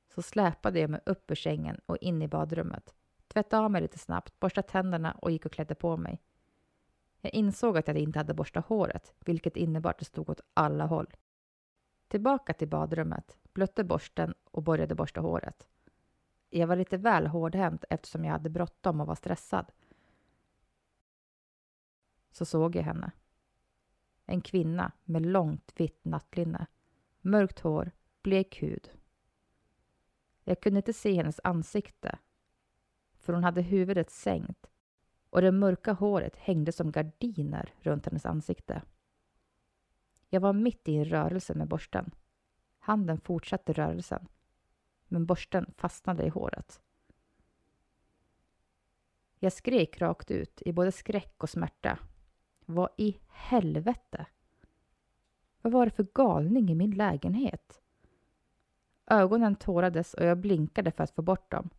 så 0.07 0.21
släpade 0.21 0.79
jag 0.79 0.89
mig 0.89 1.01
upp 1.05 1.31
ur 1.31 1.35
sängen 1.35 1.79
och 1.85 1.97
in 1.97 2.21
i 2.21 2.27
badrummet. 2.27 2.93
Tvättade 3.35 3.63
av 3.63 3.71
mig 3.71 3.81
lite 3.81 3.99
snabbt, 3.99 4.39
borstade 4.39 4.67
tänderna 4.67 5.11
och 5.11 5.31
gick 5.31 5.45
och 5.45 5.51
klädde 5.51 5.75
på 5.75 5.97
mig. 5.97 6.21
Jag 7.21 7.33
insåg 7.33 7.77
att 7.77 7.87
jag 7.87 7.97
inte 7.97 8.19
hade 8.19 8.33
borstat 8.33 8.65
håret, 8.65 9.13
vilket 9.19 9.57
innebar 9.57 9.89
att 9.89 9.99
det 9.99 10.05
stod 10.05 10.29
åt 10.29 10.41
alla 10.53 10.85
håll. 10.85 11.13
Tillbaka 12.07 12.53
till 12.53 12.67
badrummet, 12.67 13.37
blötte 13.53 13.83
borsten 13.83 14.33
och 14.43 14.63
började 14.63 14.95
borsta 14.95 15.21
håret. 15.21 15.67
Jag 16.49 16.67
var 16.67 16.75
lite 16.75 16.97
väl 16.97 17.27
hårdhänt 17.27 17.85
eftersom 17.89 18.25
jag 18.25 18.31
hade 18.31 18.49
bråttom 18.49 19.01
och 19.01 19.07
var 19.07 19.15
stressad. 19.15 19.71
Så 22.31 22.45
såg 22.45 22.75
jag 22.75 22.83
henne. 22.83 23.11
En 24.25 24.41
kvinna 24.41 24.91
med 25.03 25.25
långt 25.25 25.73
vitt 25.75 26.05
nattlinne, 26.05 26.67
mörkt 27.21 27.59
hår, 27.59 27.91
blek 28.21 28.61
hud. 28.61 28.91
Jag 30.43 30.61
kunde 30.61 30.77
inte 30.77 30.93
se 30.93 31.13
hennes 31.13 31.39
ansikte, 31.43 32.19
för 33.25 33.33
hon 33.33 33.43
hade 33.43 33.61
huvudet 33.61 34.09
sänkt 34.09 34.67
och 35.29 35.41
det 35.41 35.51
mörka 35.51 35.93
håret 35.93 36.35
hängde 36.35 36.71
som 36.71 36.91
gardiner 36.91 37.73
runt 37.79 38.05
hennes 38.05 38.25
ansikte. 38.25 38.81
Jag 40.29 40.41
var 40.41 40.53
mitt 40.53 40.87
i 40.87 40.95
en 40.95 41.05
rörelse 41.05 41.53
med 41.53 41.67
borsten. 41.67 42.11
Handen 42.79 43.19
fortsatte 43.19 43.73
rörelsen, 43.73 44.27
men 45.07 45.25
borsten 45.25 45.73
fastnade 45.77 46.23
i 46.23 46.29
håret. 46.29 46.81
Jag 49.39 49.53
skrek 49.53 50.01
rakt 50.01 50.31
ut 50.31 50.61
i 50.65 50.73
både 50.73 50.91
skräck 50.91 51.43
och 51.43 51.49
smärta. 51.49 51.99
Vad 52.65 52.89
i 52.97 53.17
helvete? 53.27 54.25
Vad 55.61 55.73
var 55.73 55.85
det 55.85 55.91
för 55.91 56.07
galning 56.13 56.69
i 56.69 56.75
min 56.75 56.91
lägenhet? 56.91 57.81
Ögonen 59.07 59.55
tårades 59.55 60.13
och 60.13 60.25
jag 60.25 60.37
blinkade 60.37 60.91
för 60.91 61.03
att 61.03 61.11
få 61.11 61.21
bort 61.21 61.51
dem. 61.51 61.69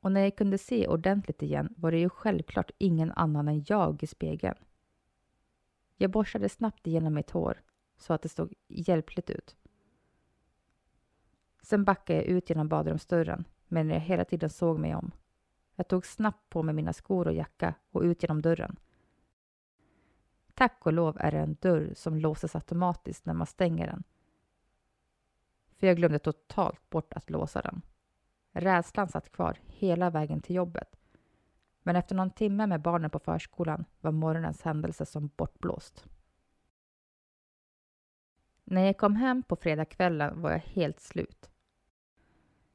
Och 0.00 0.12
när 0.12 0.20
jag 0.20 0.36
kunde 0.36 0.58
se 0.58 0.88
ordentligt 0.88 1.42
igen 1.42 1.74
var 1.76 1.90
det 1.90 1.98
ju 1.98 2.08
självklart 2.08 2.70
ingen 2.78 3.12
annan 3.12 3.48
än 3.48 3.64
jag 3.66 4.02
i 4.02 4.06
spegeln. 4.06 4.58
Jag 5.96 6.10
borstade 6.10 6.48
snabbt 6.48 6.86
igenom 6.86 7.14
mitt 7.14 7.30
hår 7.30 7.62
så 7.98 8.12
att 8.12 8.22
det 8.22 8.28
såg 8.28 8.54
hjälpligt 8.68 9.30
ut. 9.30 9.56
Sen 11.62 11.84
backade 11.84 12.18
jag 12.18 12.26
ut 12.26 12.50
genom 12.50 12.68
badrumsdörren 12.68 13.44
medan 13.68 13.90
jag 13.90 14.00
hela 14.00 14.24
tiden 14.24 14.50
såg 14.50 14.78
mig 14.78 14.94
om. 14.94 15.10
Jag 15.74 15.88
tog 15.88 16.06
snabbt 16.06 16.50
på 16.50 16.62
mig 16.62 16.74
mina 16.74 16.92
skor 16.92 17.26
och 17.26 17.32
jacka 17.32 17.74
och 17.90 18.02
ut 18.02 18.22
genom 18.22 18.42
dörren. 18.42 18.76
Tack 20.54 20.86
och 20.86 20.92
lov 20.92 21.16
är 21.20 21.30
det 21.30 21.38
en 21.38 21.56
dörr 21.60 21.92
som 21.94 22.18
låses 22.18 22.54
automatiskt 22.54 23.26
när 23.26 23.34
man 23.34 23.46
stänger 23.46 23.86
den. 23.86 24.02
För 25.78 25.86
jag 25.86 25.96
glömde 25.96 26.18
totalt 26.18 26.90
bort 26.90 27.12
att 27.12 27.30
låsa 27.30 27.62
den. 27.62 27.82
Rädslan 28.52 29.08
satt 29.08 29.32
kvar 29.32 29.58
hela 29.66 30.10
vägen 30.10 30.40
till 30.40 30.56
jobbet. 30.56 30.96
Men 31.82 31.96
efter 31.96 32.14
någon 32.14 32.30
timme 32.30 32.66
med 32.66 32.82
barnen 32.82 33.10
på 33.10 33.18
förskolan 33.18 33.84
var 34.00 34.12
morgonens 34.12 34.62
händelse 34.62 35.06
som 35.06 35.30
bortblåst. 35.36 36.04
När 38.64 38.84
jag 38.84 38.98
kom 38.98 39.16
hem 39.16 39.42
på 39.42 39.56
fredagskvällen 39.56 40.42
var 40.42 40.50
jag 40.50 40.58
helt 40.58 41.00
slut. 41.00 41.50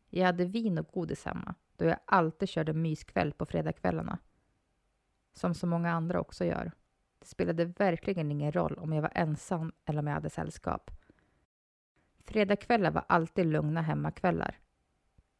Jag 0.10 0.26
hade 0.26 0.46
vin 0.46 0.78
och 0.78 0.88
godis 0.88 1.26
hemma 1.26 1.56
då 1.78 1.86
jag 1.86 2.00
alltid 2.06 2.50
körde 2.50 2.74
myskväll 2.74 3.34
på 3.34 3.46
fredagskvällarna. 3.46 4.20
Som 5.34 5.54
så 5.54 5.68
många 5.68 5.92
andra 5.92 6.20
också 6.20 6.46
gör. 6.46 6.72
Det 7.20 7.28
spelade 7.28 7.66
verkligen 7.66 8.32
ingen 8.32 8.52
roll 8.52 8.78
om 8.78 8.94
jag 8.94 9.02
var 9.02 9.12
ensam 9.16 9.74
eller 9.86 10.00
om 10.00 10.08
jag 10.08 10.14
hade 10.14 10.30
sällskap. 10.30 10.92
Fredagskvällar 12.20 12.92
var 12.92 13.06
alltid 13.08 13.46
lugna 13.46 13.82
hemmakvällar. 13.82 14.60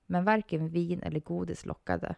Men 0.06 0.24
varken 0.24 0.70
vin 0.70 1.02
eller 1.04 1.20
godis 1.20 1.66
lockade. 1.66 2.16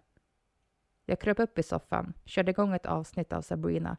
Jag 1.05 1.19
kröp 1.19 1.39
upp 1.39 1.59
i 1.59 1.63
soffan, 1.63 2.13
körde 2.25 2.51
igång 2.51 2.73
ett 2.73 2.85
avsnitt 2.85 3.33
av 3.33 3.41
Sabrina 3.41 3.97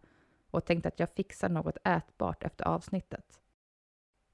och 0.51 0.64
tänkte 0.64 0.88
att 0.88 1.01
jag 1.01 1.11
fixar 1.11 1.48
något 1.48 1.77
ätbart 1.85 2.42
efter 2.42 2.64
avsnittet. 2.64 3.40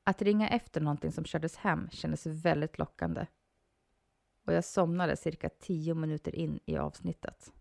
Att 0.04 0.22
ringa 0.22 0.48
efter 0.48 0.80
någonting 0.80 1.12
som 1.12 1.24
kördes 1.24 1.56
hem 1.56 1.88
kändes 1.90 2.26
väldigt 2.26 2.78
lockande. 2.78 3.26
Och 4.46 4.52
jag 4.52 4.64
somnade 4.64 5.16
cirka 5.16 5.48
tio 5.48 5.94
minuter 5.94 6.34
in 6.34 6.60
i 6.66 6.76
avsnittet. 6.76 7.52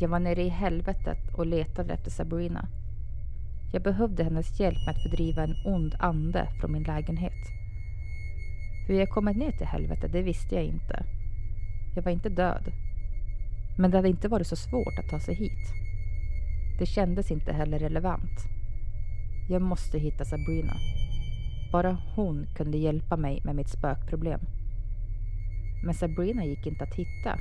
Jag 0.00 0.08
var 0.08 0.18
nere 0.18 0.42
i 0.42 0.48
helvetet 0.48 1.38
och 1.38 1.46
letade 1.46 1.94
efter 1.94 2.10
Sabrina. 2.10 2.68
Jag 3.76 3.82
behövde 3.82 4.24
hennes 4.24 4.60
hjälp 4.60 4.78
med 4.86 4.94
att 4.94 5.02
fördriva 5.02 5.42
en 5.42 5.54
ond 5.64 5.94
ande 5.98 6.48
från 6.60 6.72
min 6.72 6.82
lägenhet. 6.82 7.42
Hur 8.88 8.94
jag 8.94 9.10
kommit 9.10 9.36
ner 9.36 9.52
till 9.52 9.66
helvetet, 9.66 10.12
det 10.12 10.22
visste 10.22 10.54
jag 10.54 10.64
inte. 10.64 11.04
Jag 11.96 12.02
var 12.02 12.12
inte 12.12 12.28
död. 12.28 12.72
Men 13.78 13.90
det 13.90 13.96
hade 13.96 14.08
inte 14.08 14.28
varit 14.28 14.46
så 14.46 14.56
svårt 14.56 14.98
att 14.98 15.10
ta 15.10 15.20
sig 15.20 15.34
hit. 15.34 15.72
Det 16.78 16.86
kändes 16.86 17.30
inte 17.30 17.52
heller 17.52 17.78
relevant. 17.78 18.44
Jag 19.48 19.62
måste 19.62 19.98
hitta 19.98 20.24
Sabrina. 20.24 20.74
Bara 21.72 21.98
hon 22.14 22.46
kunde 22.56 22.78
hjälpa 22.78 23.16
mig 23.16 23.40
med 23.44 23.56
mitt 23.56 23.68
spökproblem. 23.68 24.40
Men 25.84 25.94
Sabrina 25.94 26.44
gick 26.44 26.66
inte 26.66 26.84
att 26.84 26.94
hitta. 26.94 27.38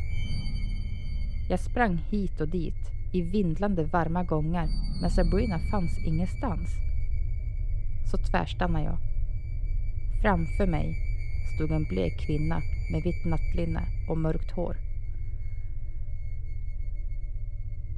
Jag 1.50 1.60
sprang 1.60 1.98
hit 1.98 2.42
och 2.42 2.50
dit 2.50 2.92
i 3.16 3.22
vindlande 3.22 3.84
varma 3.84 4.24
gångar 4.24 4.68
men 5.02 5.10
Sabrina 5.10 5.60
fanns 5.72 6.06
ingenstans. 6.06 6.70
Så 8.12 8.18
tvärstannade 8.18 8.86
jag. 8.86 8.98
Framför 10.22 10.68
mig 10.68 10.96
stod 11.56 11.72
en 11.72 11.84
blek 11.84 12.20
kvinna 12.26 12.62
med 12.92 13.04
vitt 13.04 13.26
nattlinne 13.26 13.82
och 14.10 14.18
mörkt 14.18 14.52
hår. 14.52 14.78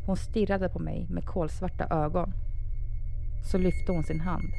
Hon 0.06 0.18
stirrade 0.18 0.70
på 0.70 0.80
mig 0.80 1.08
med 1.10 1.26
kolsvarta 1.26 1.88
ögon. 1.90 2.34
Så 3.52 3.58
lyfte 3.58 3.92
hon 3.92 4.04
sin 4.04 4.22
hand 4.22 4.54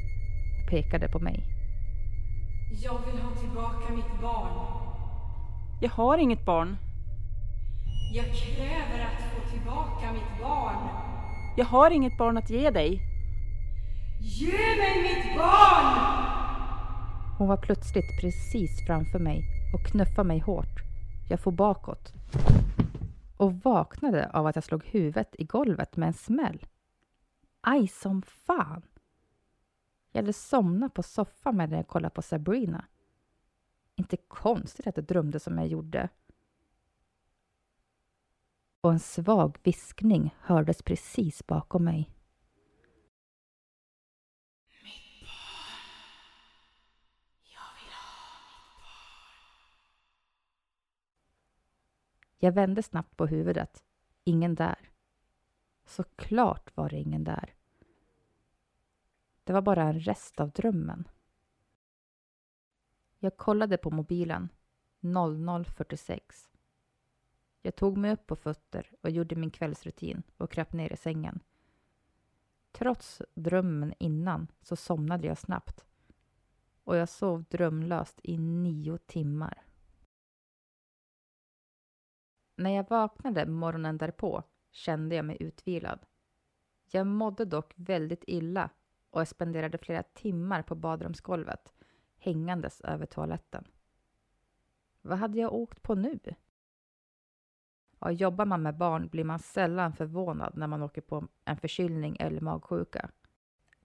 och 0.61 0.69
pekade 0.69 1.07
på 1.07 1.19
mig. 1.19 1.43
Jag 2.83 2.99
vill 3.05 3.21
ha 3.21 3.31
tillbaka 3.31 3.93
mitt 3.95 4.21
barn. 4.21 4.51
Jag 5.81 5.89
har 5.89 6.17
inget 6.17 6.45
barn. 6.45 6.77
Jag 8.11 8.25
kräver 8.25 9.05
att 9.05 9.33
få 9.33 9.51
tillbaka 9.51 10.13
mitt 10.13 10.41
barn. 10.41 10.89
Jag 11.57 11.65
har 11.65 11.91
inget 11.91 12.17
barn 12.17 12.37
att 12.37 12.49
ge 12.49 12.69
dig. 12.69 13.01
Ge 14.19 14.57
mig 14.57 15.03
mitt 15.03 15.37
barn! 15.37 15.95
Hon 17.37 17.47
var 17.47 17.57
plötsligt 17.57 18.21
precis 18.21 18.85
framför 18.87 19.19
mig 19.19 19.43
och 19.73 19.85
knuffade 19.91 20.27
mig 20.27 20.39
hårt. 20.39 20.79
Jag 21.29 21.39
for 21.39 21.51
bakåt 21.51 22.13
och 23.37 23.53
vaknade 23.53 24.29
av 24.33 24.47
att 24.47 24.55
jag 24.55 24.63
slog 24.63 24.85
huvudet 24.85 25.35
i 25.37 25.43
golvet 25.43 25.97
med 25.97 26.07
en 26.07 26.13
smäll. 26.13 26.65
Aj 27.61 27.87
som 27.87 28.21
fan! 28.21 28.81
Jag 30.11 30.21
hade 30.21 30.33
somnat 30.33 30.93
på 30.93 31.03
soffan 31.03 31.57
medan 31.57 31.77
jag 31.77 31.87
kollade 31.87 32.15
på 32.15 32.21
Sabrina. 32.21 32.85
Inte 33.95 34.17
konstigt 34.17 34.87
att 34.87 34.97
jag 34.97 35.05
drömde 35.05 35.39
som 35.39 35.57
jag 35.57 35.67
gjorde. 35.67 36.09
Och 38.81 38.91
en 38.91 38.99
svag 38.99 39.57
viskning 39.63 40.35
hördes 40.39 40.81
precis 40.81 41.47
bakom 41.47 41.83
mig. 41.83 42.11
Jag 52.41 52.51
vände 52.51 52.83
snabbt 52.83 53.17
på 53.17 53.25
huvudet. 53.25 53.83
Ingen 54.23 54.55
där. 54.55 54.91
Såklart 55.85 56.77
var 56.77 56.89
det 56.89 56.97
ingen 56.97 57.23
där. 57.23 57.53
Det 59.43 59.53
var 59.53 59.61
bara 59.61 59.83
en 59.83 59.99
rest 59.99 60.39
av 60.39 60.51
drömmen. 60.51 61.07
Jag 63.19 63.37
kollade 63.37 63.77
på 63.77 63.91
mobilen. 63.91 64.49
00.46. 65.01 66.48
Jag 67.61 67.75
tog 67.75 67.97
mig 67.97 68.13
upp 68.13 68.27
på 68.27 68.35
fötter 68.35 68.91
och 69.01 69.09
gjorde 69.09 69.35
min 69.35 69.51
kvällsrutin 69.51 70.23
och 70.37 70.51
kröp 70.51 70.73
ner 70.73 70.93
i 70.93 70.97
sängen. 70.97 71.39
Trots 72.71 73.21
drömmen 73.35 73.93
innan 73.99 74.47
så 74.61 74.75
somnade 74.75 75.27
jag 75.27 75.37
snabbt 75.37 75.85
och 76.83 76.95
jag 76.95 77.09
sov 77.09 77.43
drömlöst 77.43 78.19
i 78.23 78.37
nio 78.37 78.97
timmar. 78.97 79.63
När 82.55 82.69
jag 82.69 82.89
vaknade 82.89 83.45
morgonen 83.45 83.97
därpå 83.97 84.43
kände 84.71 85.15
jag 85.15 85.25
mig 85.25 85.37
utvilad. 85.39 86.05
Jag 86.91 87.07
mådde 87.07 87.45
dock 87.45 87.73
väldigt 87.75 88.23
illa 88.27 88.69
och 89.09 89.21
jag 89.21 89.27
spenderade 89.27 89.77
flera 89.77 90.03
timmar 90.03 90.61
på 90.61 90.75
badrumsgolvet 90.75 91.73
hängandes 92.17 92.81
över 92.81 93.05
toaletten. 93.05 93.67
Vad 95.01 95.17
hade 95.17 95.39
jag 95.39 95.53
åkt 95.53 95.81
på 95.81 95.95
nu? 95.95 96.19
Ja, 97.99 98.11
jobbar 98.11 98.45
man 98.45 98.61
med 98.61 98.77
barn 98.77 99.07
blir 99.07 99.23
man 99.23 99.39
sällan 99.39 99.93
förvånad 99.93 100.57
när 100.57 100.67
man 100.67 100.83
åker 100.83 101.01
på 101.01 101.27
en 101.45 101.57
förkylning 101.57 102.17
eller 102.19 102.41
magsjuka. 102.41 103.09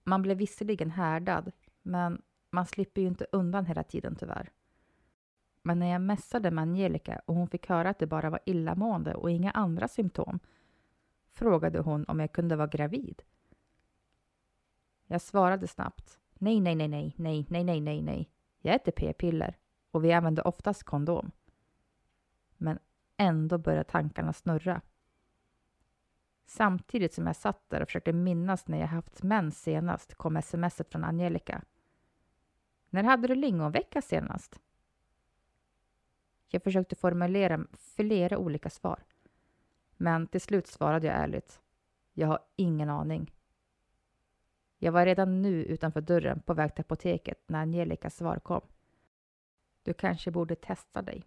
Man 0.03 0.21
blir 0.21 0.35
visserligen 0.35 0.91
härdad, 0.91 1.51
men 1.81 2.21
man 2.49 2.65
slipper 2.65 3.01
ju 3.01 3.07
inte 3.07 3.27
undan 3.31 3.65
hela 3.65 3.83
tiden 3.83 4.15
tyvärr. 4.15 4.51
Men 5.61 5.79
när 5.79 5.91
jag 5.91 6.01
mässade 6.01 6.51
med 6.51 6.61
Angelica 6.61 7.21
och 7.25 7.35
hon 7.35 7.47
fick 7.47 7.69
höra 7.69 7.89
att 7.89 7.99
det 7.99 8.07
bara 8.07 8.29
var 8.29 8.39
illamående 8.45 9.15
och 9.15 9.31
inga 9.31 9.51
andra 9.51 9.87
symptom 9.87 10.39
frågade 11.27 11.79
hon 11.79 12.05
om 12.05 12.19
jag 12.19 12.31
kunde 12.31 12.55
vara 12.55 12.67
gravid. 12.67 13.21
Jag 15.07 15.21
svarade 15.21 15.67
snabbt. 15.67 16.19
Nej, 16.33 16.59
nej, 16.59 16.75
nej, 16.75 16.87
nej, 16.87 17.15
nej, 17.17 17.45
nej, 17.49 17.63
nej, 17.63 17.81
nej, 17.81 18.01
nej. 18.01 18.29
Jag 18.59 18.75
äter 18.75 18.91
p-piller 18.91 19.57
och 19.91 20.03
vi 20.03 20.13
använder 20.13 20.47
oftast 20.47 20.83
kondom. 20.83 21.31
Men 22.57 22.79
ändå 23.17 23.57
började 23.57 23.83
tankarna 23.83 24.33
snurra. 24.33 24.81
Samtidigt 26.45 27.13
som 27.13 27.27
jag 27.27 27.35
satt 27.35 27.69
där 27.69 27.81
och 27.81 27.87
försökte 27.87 28.13
minnas 28.13 28.67
när 28.67 28.79
jag 28.79 28.87
haft 28.87 29.23
mens 29.23 29.61
senast 29.61 30.15
kom 30.15 30.41
smset 30.41 30.91
från 30.91 31.03
Angelica. 31.03 31.61
När 32.89 33.03
hade 33.03 33.27
du 33.27 33.35
lingonvecka 33.35 34.01
senast? 34.01 34.59
Jag 36.47 36.63
försökte 36.63 36.95
formulera 36.95 37.65
flera 37.73 38.37
olika 38.37 38.69
svar. 38.69 39.03
Men 39.97 40.27
till 40.27 40.41
slut 40.41 40.67
svarade 40.67 41.07
jag 41.07 41.15
ärligt. 41.15 41.61
Jag 42.13 42.27
har 42.27 42.39
ingen 42.55 42.89
aning. 42.89 43.31
Jag 44.77 44.91
var 44.91 45.05
redan 45.05 45.41
nu 45.41 45.63
utanför 45.63 46.01
dörren 46.01 46.41
på 46.41 46.53
väg 46.53 46.75
till 46.75 46.81
apoteket 46.81 47.49
när 47.49 47.59
Angelicas 47.59 48.15
svar 48.15 48.39
kom. 48.39 48.61
Du 49.83 49.93
kanske 49.93 50.31
borde 50.31 50.55
testa 50.55 51.01
dig. 51.01 51.23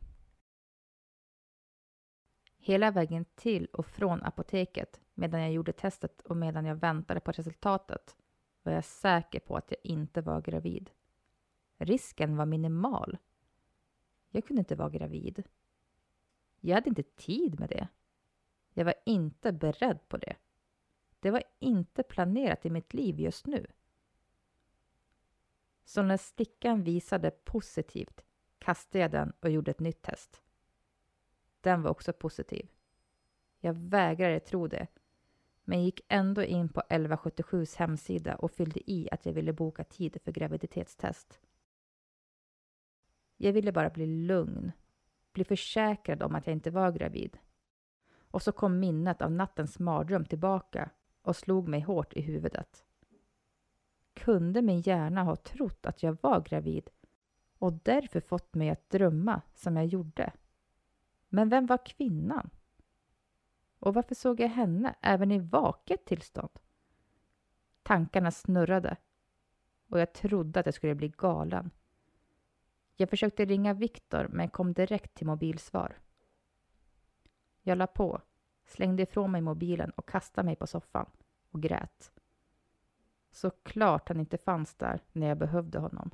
Hela 2.68 2.90
vägen 2.90 3.24
till 3.24 3.66
och 3.66 3.87
från 3.87 4.22
apoteket 4.22 5.00
medan 5.14 5.40
jag 5.40 5.52
gjorde 5.52 5.72
testet 5.72 6.20
och 6.20 6.37
medan 6.37 6.64
jag 6.64 6.74
väntade 6.74 7.20
på 7.20 7.33
resultatet 7.33 8.16
var 8.62 8.72
jag 8.72 8.85
säker 8.85 9.40
på 9.40 9.57
att 9.57 9.70
jag 9.70 9.78
inte 9.83 10.20
var 10.20 10.40
gravid. 10.40 10.90
Risken 11.78 12.37
var 12.37 12.46
minimal. 12.46 13.18
Jag 14.31 14.44
kunde 14.44 14.61
inte 14.61 14.76
vara 14.76 14.90
gravid. 14.90 15.42
Jag 16.61 16.74
hade 16.74 16.88
inte 16.88 17.02
tid 17.02 17.61
med 17.61 17.68
det. 17.68 17.88
Jag 18.74 18.85
var 18.85 18.94
inte 19.07 19.52
beredd 19.52 20.09
på 20.09 20.16
det. 20.16 20.37
Det 21.20 21.31
var 21.31 21.42
inte 21.59 22.02
planerat 22.02 22.66
i 22.66 22.70
mitt 22.70 22.94
liv 22.94 23.20
just 23.20 23.46
nu. 23.46 23.66
Så 25.85 26.02
när 26.02 26.16
stickan 26.16 26.83
visade 26.83 27.31
positivt 27.31 28.24
kastade 28.59 28.98
jag 28.98 29.11
den 29.11 29.33
och 29.40 29.50
gjorde 29.50 29.70
ett 29.70 29.81
nytt 29.81 30.02
test. 30.02 30.42
Den 31.61 31.83
var 31.83 31.90
också 31.90 32.12
positiv. 32.12 32.68
Jag 33.61 33.75
vägrade 33.75 34.40
tro 34.40 34.66
det, 34.66 34.87
men 35.64 35.85
gick 35.85 36.01
ändå 36.09 36.42
in 36.42 36.68
på 36.68 36.81
1177s 36.81 37.79
hemsida 37.79 38.37
och 38.37 38.51
fyllde 38.51 38.90
i 38.90 39.09
att 39.12 39.27
jag 39.27 39.33
ville 39.33 39.53
boka 39.53 39.85
tid 39.85 40.18
för 40.25 40.33
graviditetstest. 40.33 41.40
Jag 43.37 43.53
ville 43.53 43.73
bara 43.73 43.90
bli 43.90 44.07
lugn, 44.07 44.73
bli 45.33 45.44
försäkrad 45.44 46.23
om 46.23 46.35
att 46.35 46.47
jag 46.47 46.55
inte 46.55 46.71
var 46.71 46.92
gravid. 46.92 47.38
Och 48.31 48.42
så 48.42 48.53
kom 48.53 48.79
minnet 48.79 49.23
av 49.23 49.33
nattens 49.33 49.79
mardröm 49.79 50.25
tillbaka 50.25 50.90
och 51.23 51.37
slog 51.37 51.68
mig 51.68 51.81
hårt 51.81 52.12
i 52.12 52.21
huvudet. 52.21 52.85
Kunde 54.14 54.62
min 54.62 54.81
hjärna 54.81 55.23
ha 55.23 55.37
trott 55.37 55.87
att 55.87 56.03
jag 56.03 56.18
var 56.21 56.40
gravid 56.40 56.90
och 57.59 57.73
därför 57.73 58.21
fått 58.21 58.55
mig 58.55 58.71
att 58.71 58.90
drömma 58.90 59.42
som 59.55 59.77
jag 59.77 59.87
gjorde? 59.87 60.33
Men 61.28 61.48
vem 61.48 61.66
var 61.66 61.86
kvinnan? 61.86 62.50
Och 63.78 63.94
varför 63.94 64.14
såg 64.14 64.40
jag 64.40 64.48
henne 64.48 64.94
även 65.00 65.32
i 65.32 65.38
vaket 65.38 66.04
tillstånd? 66.04 66.58
Tankarna 67.82 68.30
snurrade 68.30 68.96
och 69.88 70.00
jag 70.00 70.12
trodde 70.12 70.60
att 70.60 70.66
jag 70.66 70.74
skulle 70.74 70.94
bli 70.94 71.08
galen. 71.08 71.70
Jag 72.96 73.10
försökte 73.10 73.44
ringa 73.44 73.74
Viktor 73.74 74.28
men 74.28 74.50
kom 74.50 74.72
direkt 74.72 75.14
till 75.14 75.26
mobilsvar. 75.26 75.98
Jag 77.62 77.78
la 77.78 77.86
på, 77.86 78.22
slängde 78.66 79.02
ifrån 79.02 79.30
mig 79.30 79.40
mobilen 79.40 79.90
och 79.90 80.08
kastade 80.08 80.46
mig 80.46 80.56
på 80.56 80.66
soffan 80.66 81.10
och 81.50 81.62
grät. 81.62 82.12
Såklart 83.30 84.08
han 84.08 84.20
inte 84.20 84.38
fanns 84.38 84.74
där 84.74 85.02
när 85.12 85.26
jag 85.26 85.38
behövde 85.38 85.78
honom. 85.78 86.10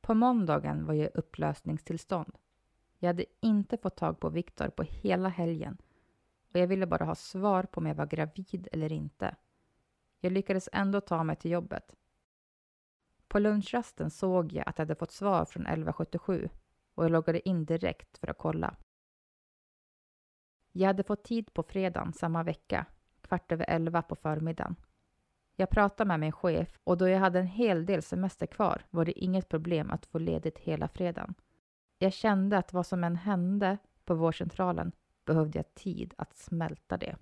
På 0.00 0.14
måndagen 0.14 0.86
var 0.86 0.94
jag 0.94 1.06
i 1.06 1.10
upplösningstillstånd. 1.14 2.38
Jag 3.02 3.08
hade 3.08 3.24
inte 3.40 3.76
fått 3.76 3.96
tag 3.96 4.20
på 4.20 4.28
Viktor 4.28 4.68
på 4.68 4.82
hela 4.82 5.28
helgen 5.28 5.78
och 6.52 6.60
jag 6.60 6.66
ville 6.66 6.86
bara 6.86 7.04
ha 7.04 7.14
svar 7.14 7.62
på 7.62 7.80
om 7.80 7.86
jag 7.86 7.94
var 7.94 8.06
gravid 8.06 8.68
eller 8.72 8.92
inte. 8.92 9.36
Jag 10.20 10.32
lyckades 10.32 10.68
ändå 10.72 11.00
ta 11.00 11.24
mig 11.24 11.36
till 11.36 11.50
jobbet. 11.50 11.96
På 13.28 13.38
lunchrasten 13.38 14.10
såg 14.10 14.52
jag 14.52 14.68
att 14.68 14.78
jag 14.78 14.86
hade 14.86 14.94
fått 14.94 15.10
svar 15.10 15.44
från 15.44 15.66
1177 15.66 16.48
och 16.94 17.04
jag 17.04 17.10
loggade 17.10 17.48
in 17.48 17.64
direkt 17.64 18.18
för 18.18 18.30
att 18.30 18.38
kolla. 18.38 18.76
Jag 20.72 20.86
hade 20.86 21.02
fått 21.02 21.24
tid 21.24 21.54
på 21.54 21.62
fredagen 21.62 22.12
samma 22.12 22.42
vecka, 22.42 22.86
kvart 23.20 23.52
över 23.52 23.64
elva 23.68 24.02
på 24.02 24.16
förmiddagen. 24.16 24.76
Jag 25.56 25.70
pratade 25.70 26.08
med 26.08 26.20
min 26.20 26.32
chef 26.32 26.78
och 26.84 26.98
då 26.98 27.08
jag 27.08 27.20
hade 27.20 27.38
en 27.38 27.46
hel 27.46 27.86
del 27.86 28.02
semester 28.02 28.46
kvar 28.46 28.86
var 28.90 29.04
det 29.04 29.18
inget 29.24 29.48
problem 29.48 29.90
att 29.90 30.06
få 30.06 30.18
ledigt 30.18 30.58
hela 30.58 30.88
fredagen. 30.88 31.34
Jag 32.02 32.12
kände 32.12 32.58
att 32.58 32.72
vad 32.72 32.86
som 32.86 33.04
än 33.04 33.16
hände 33.16 33.78
på 34.04 34.14
vårdcentralen 34.14 34.92
behövde 35.24 35.58
jag 35.58 35.74
tid 35.74 36.14
att 36.18 36.36
smälta 36.36 36.96
det. 36.96 37.16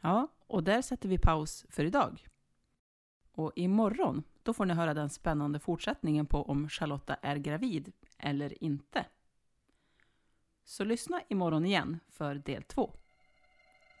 Ja, 0.00 0.28
och 0.46 0.62
där 0.62 0.82
sätter 0.82 1.08
vi 1.08 1.18
paus 1.18 1.66
för 1.68 1.84
idag. 1.84 2.26
Och 3.32 3.52
imorgon, 3.54 4.22
då 4.42 4.52
får 4.52 4.66
ni 4.66 4.74
höra 4.74 4.94
den 4.94 5.10
spännande 5.10 5.58
fortsättningen 5.58 6.26
på 6.26 6.42
om 6.42 6.68
Charlotta 6.68 7.14
är 7.14 7.36
gravid 7.36 7.92
eller 8.18 8.64
inte. 8.64 9.06
Så 10.64 10.84
lyssna 10.84 11.22
imorgon 11.28 11.66
igen 11.66 11.98
för 12.08 12.34
del 12.34 12.62
två. 12.62 12.92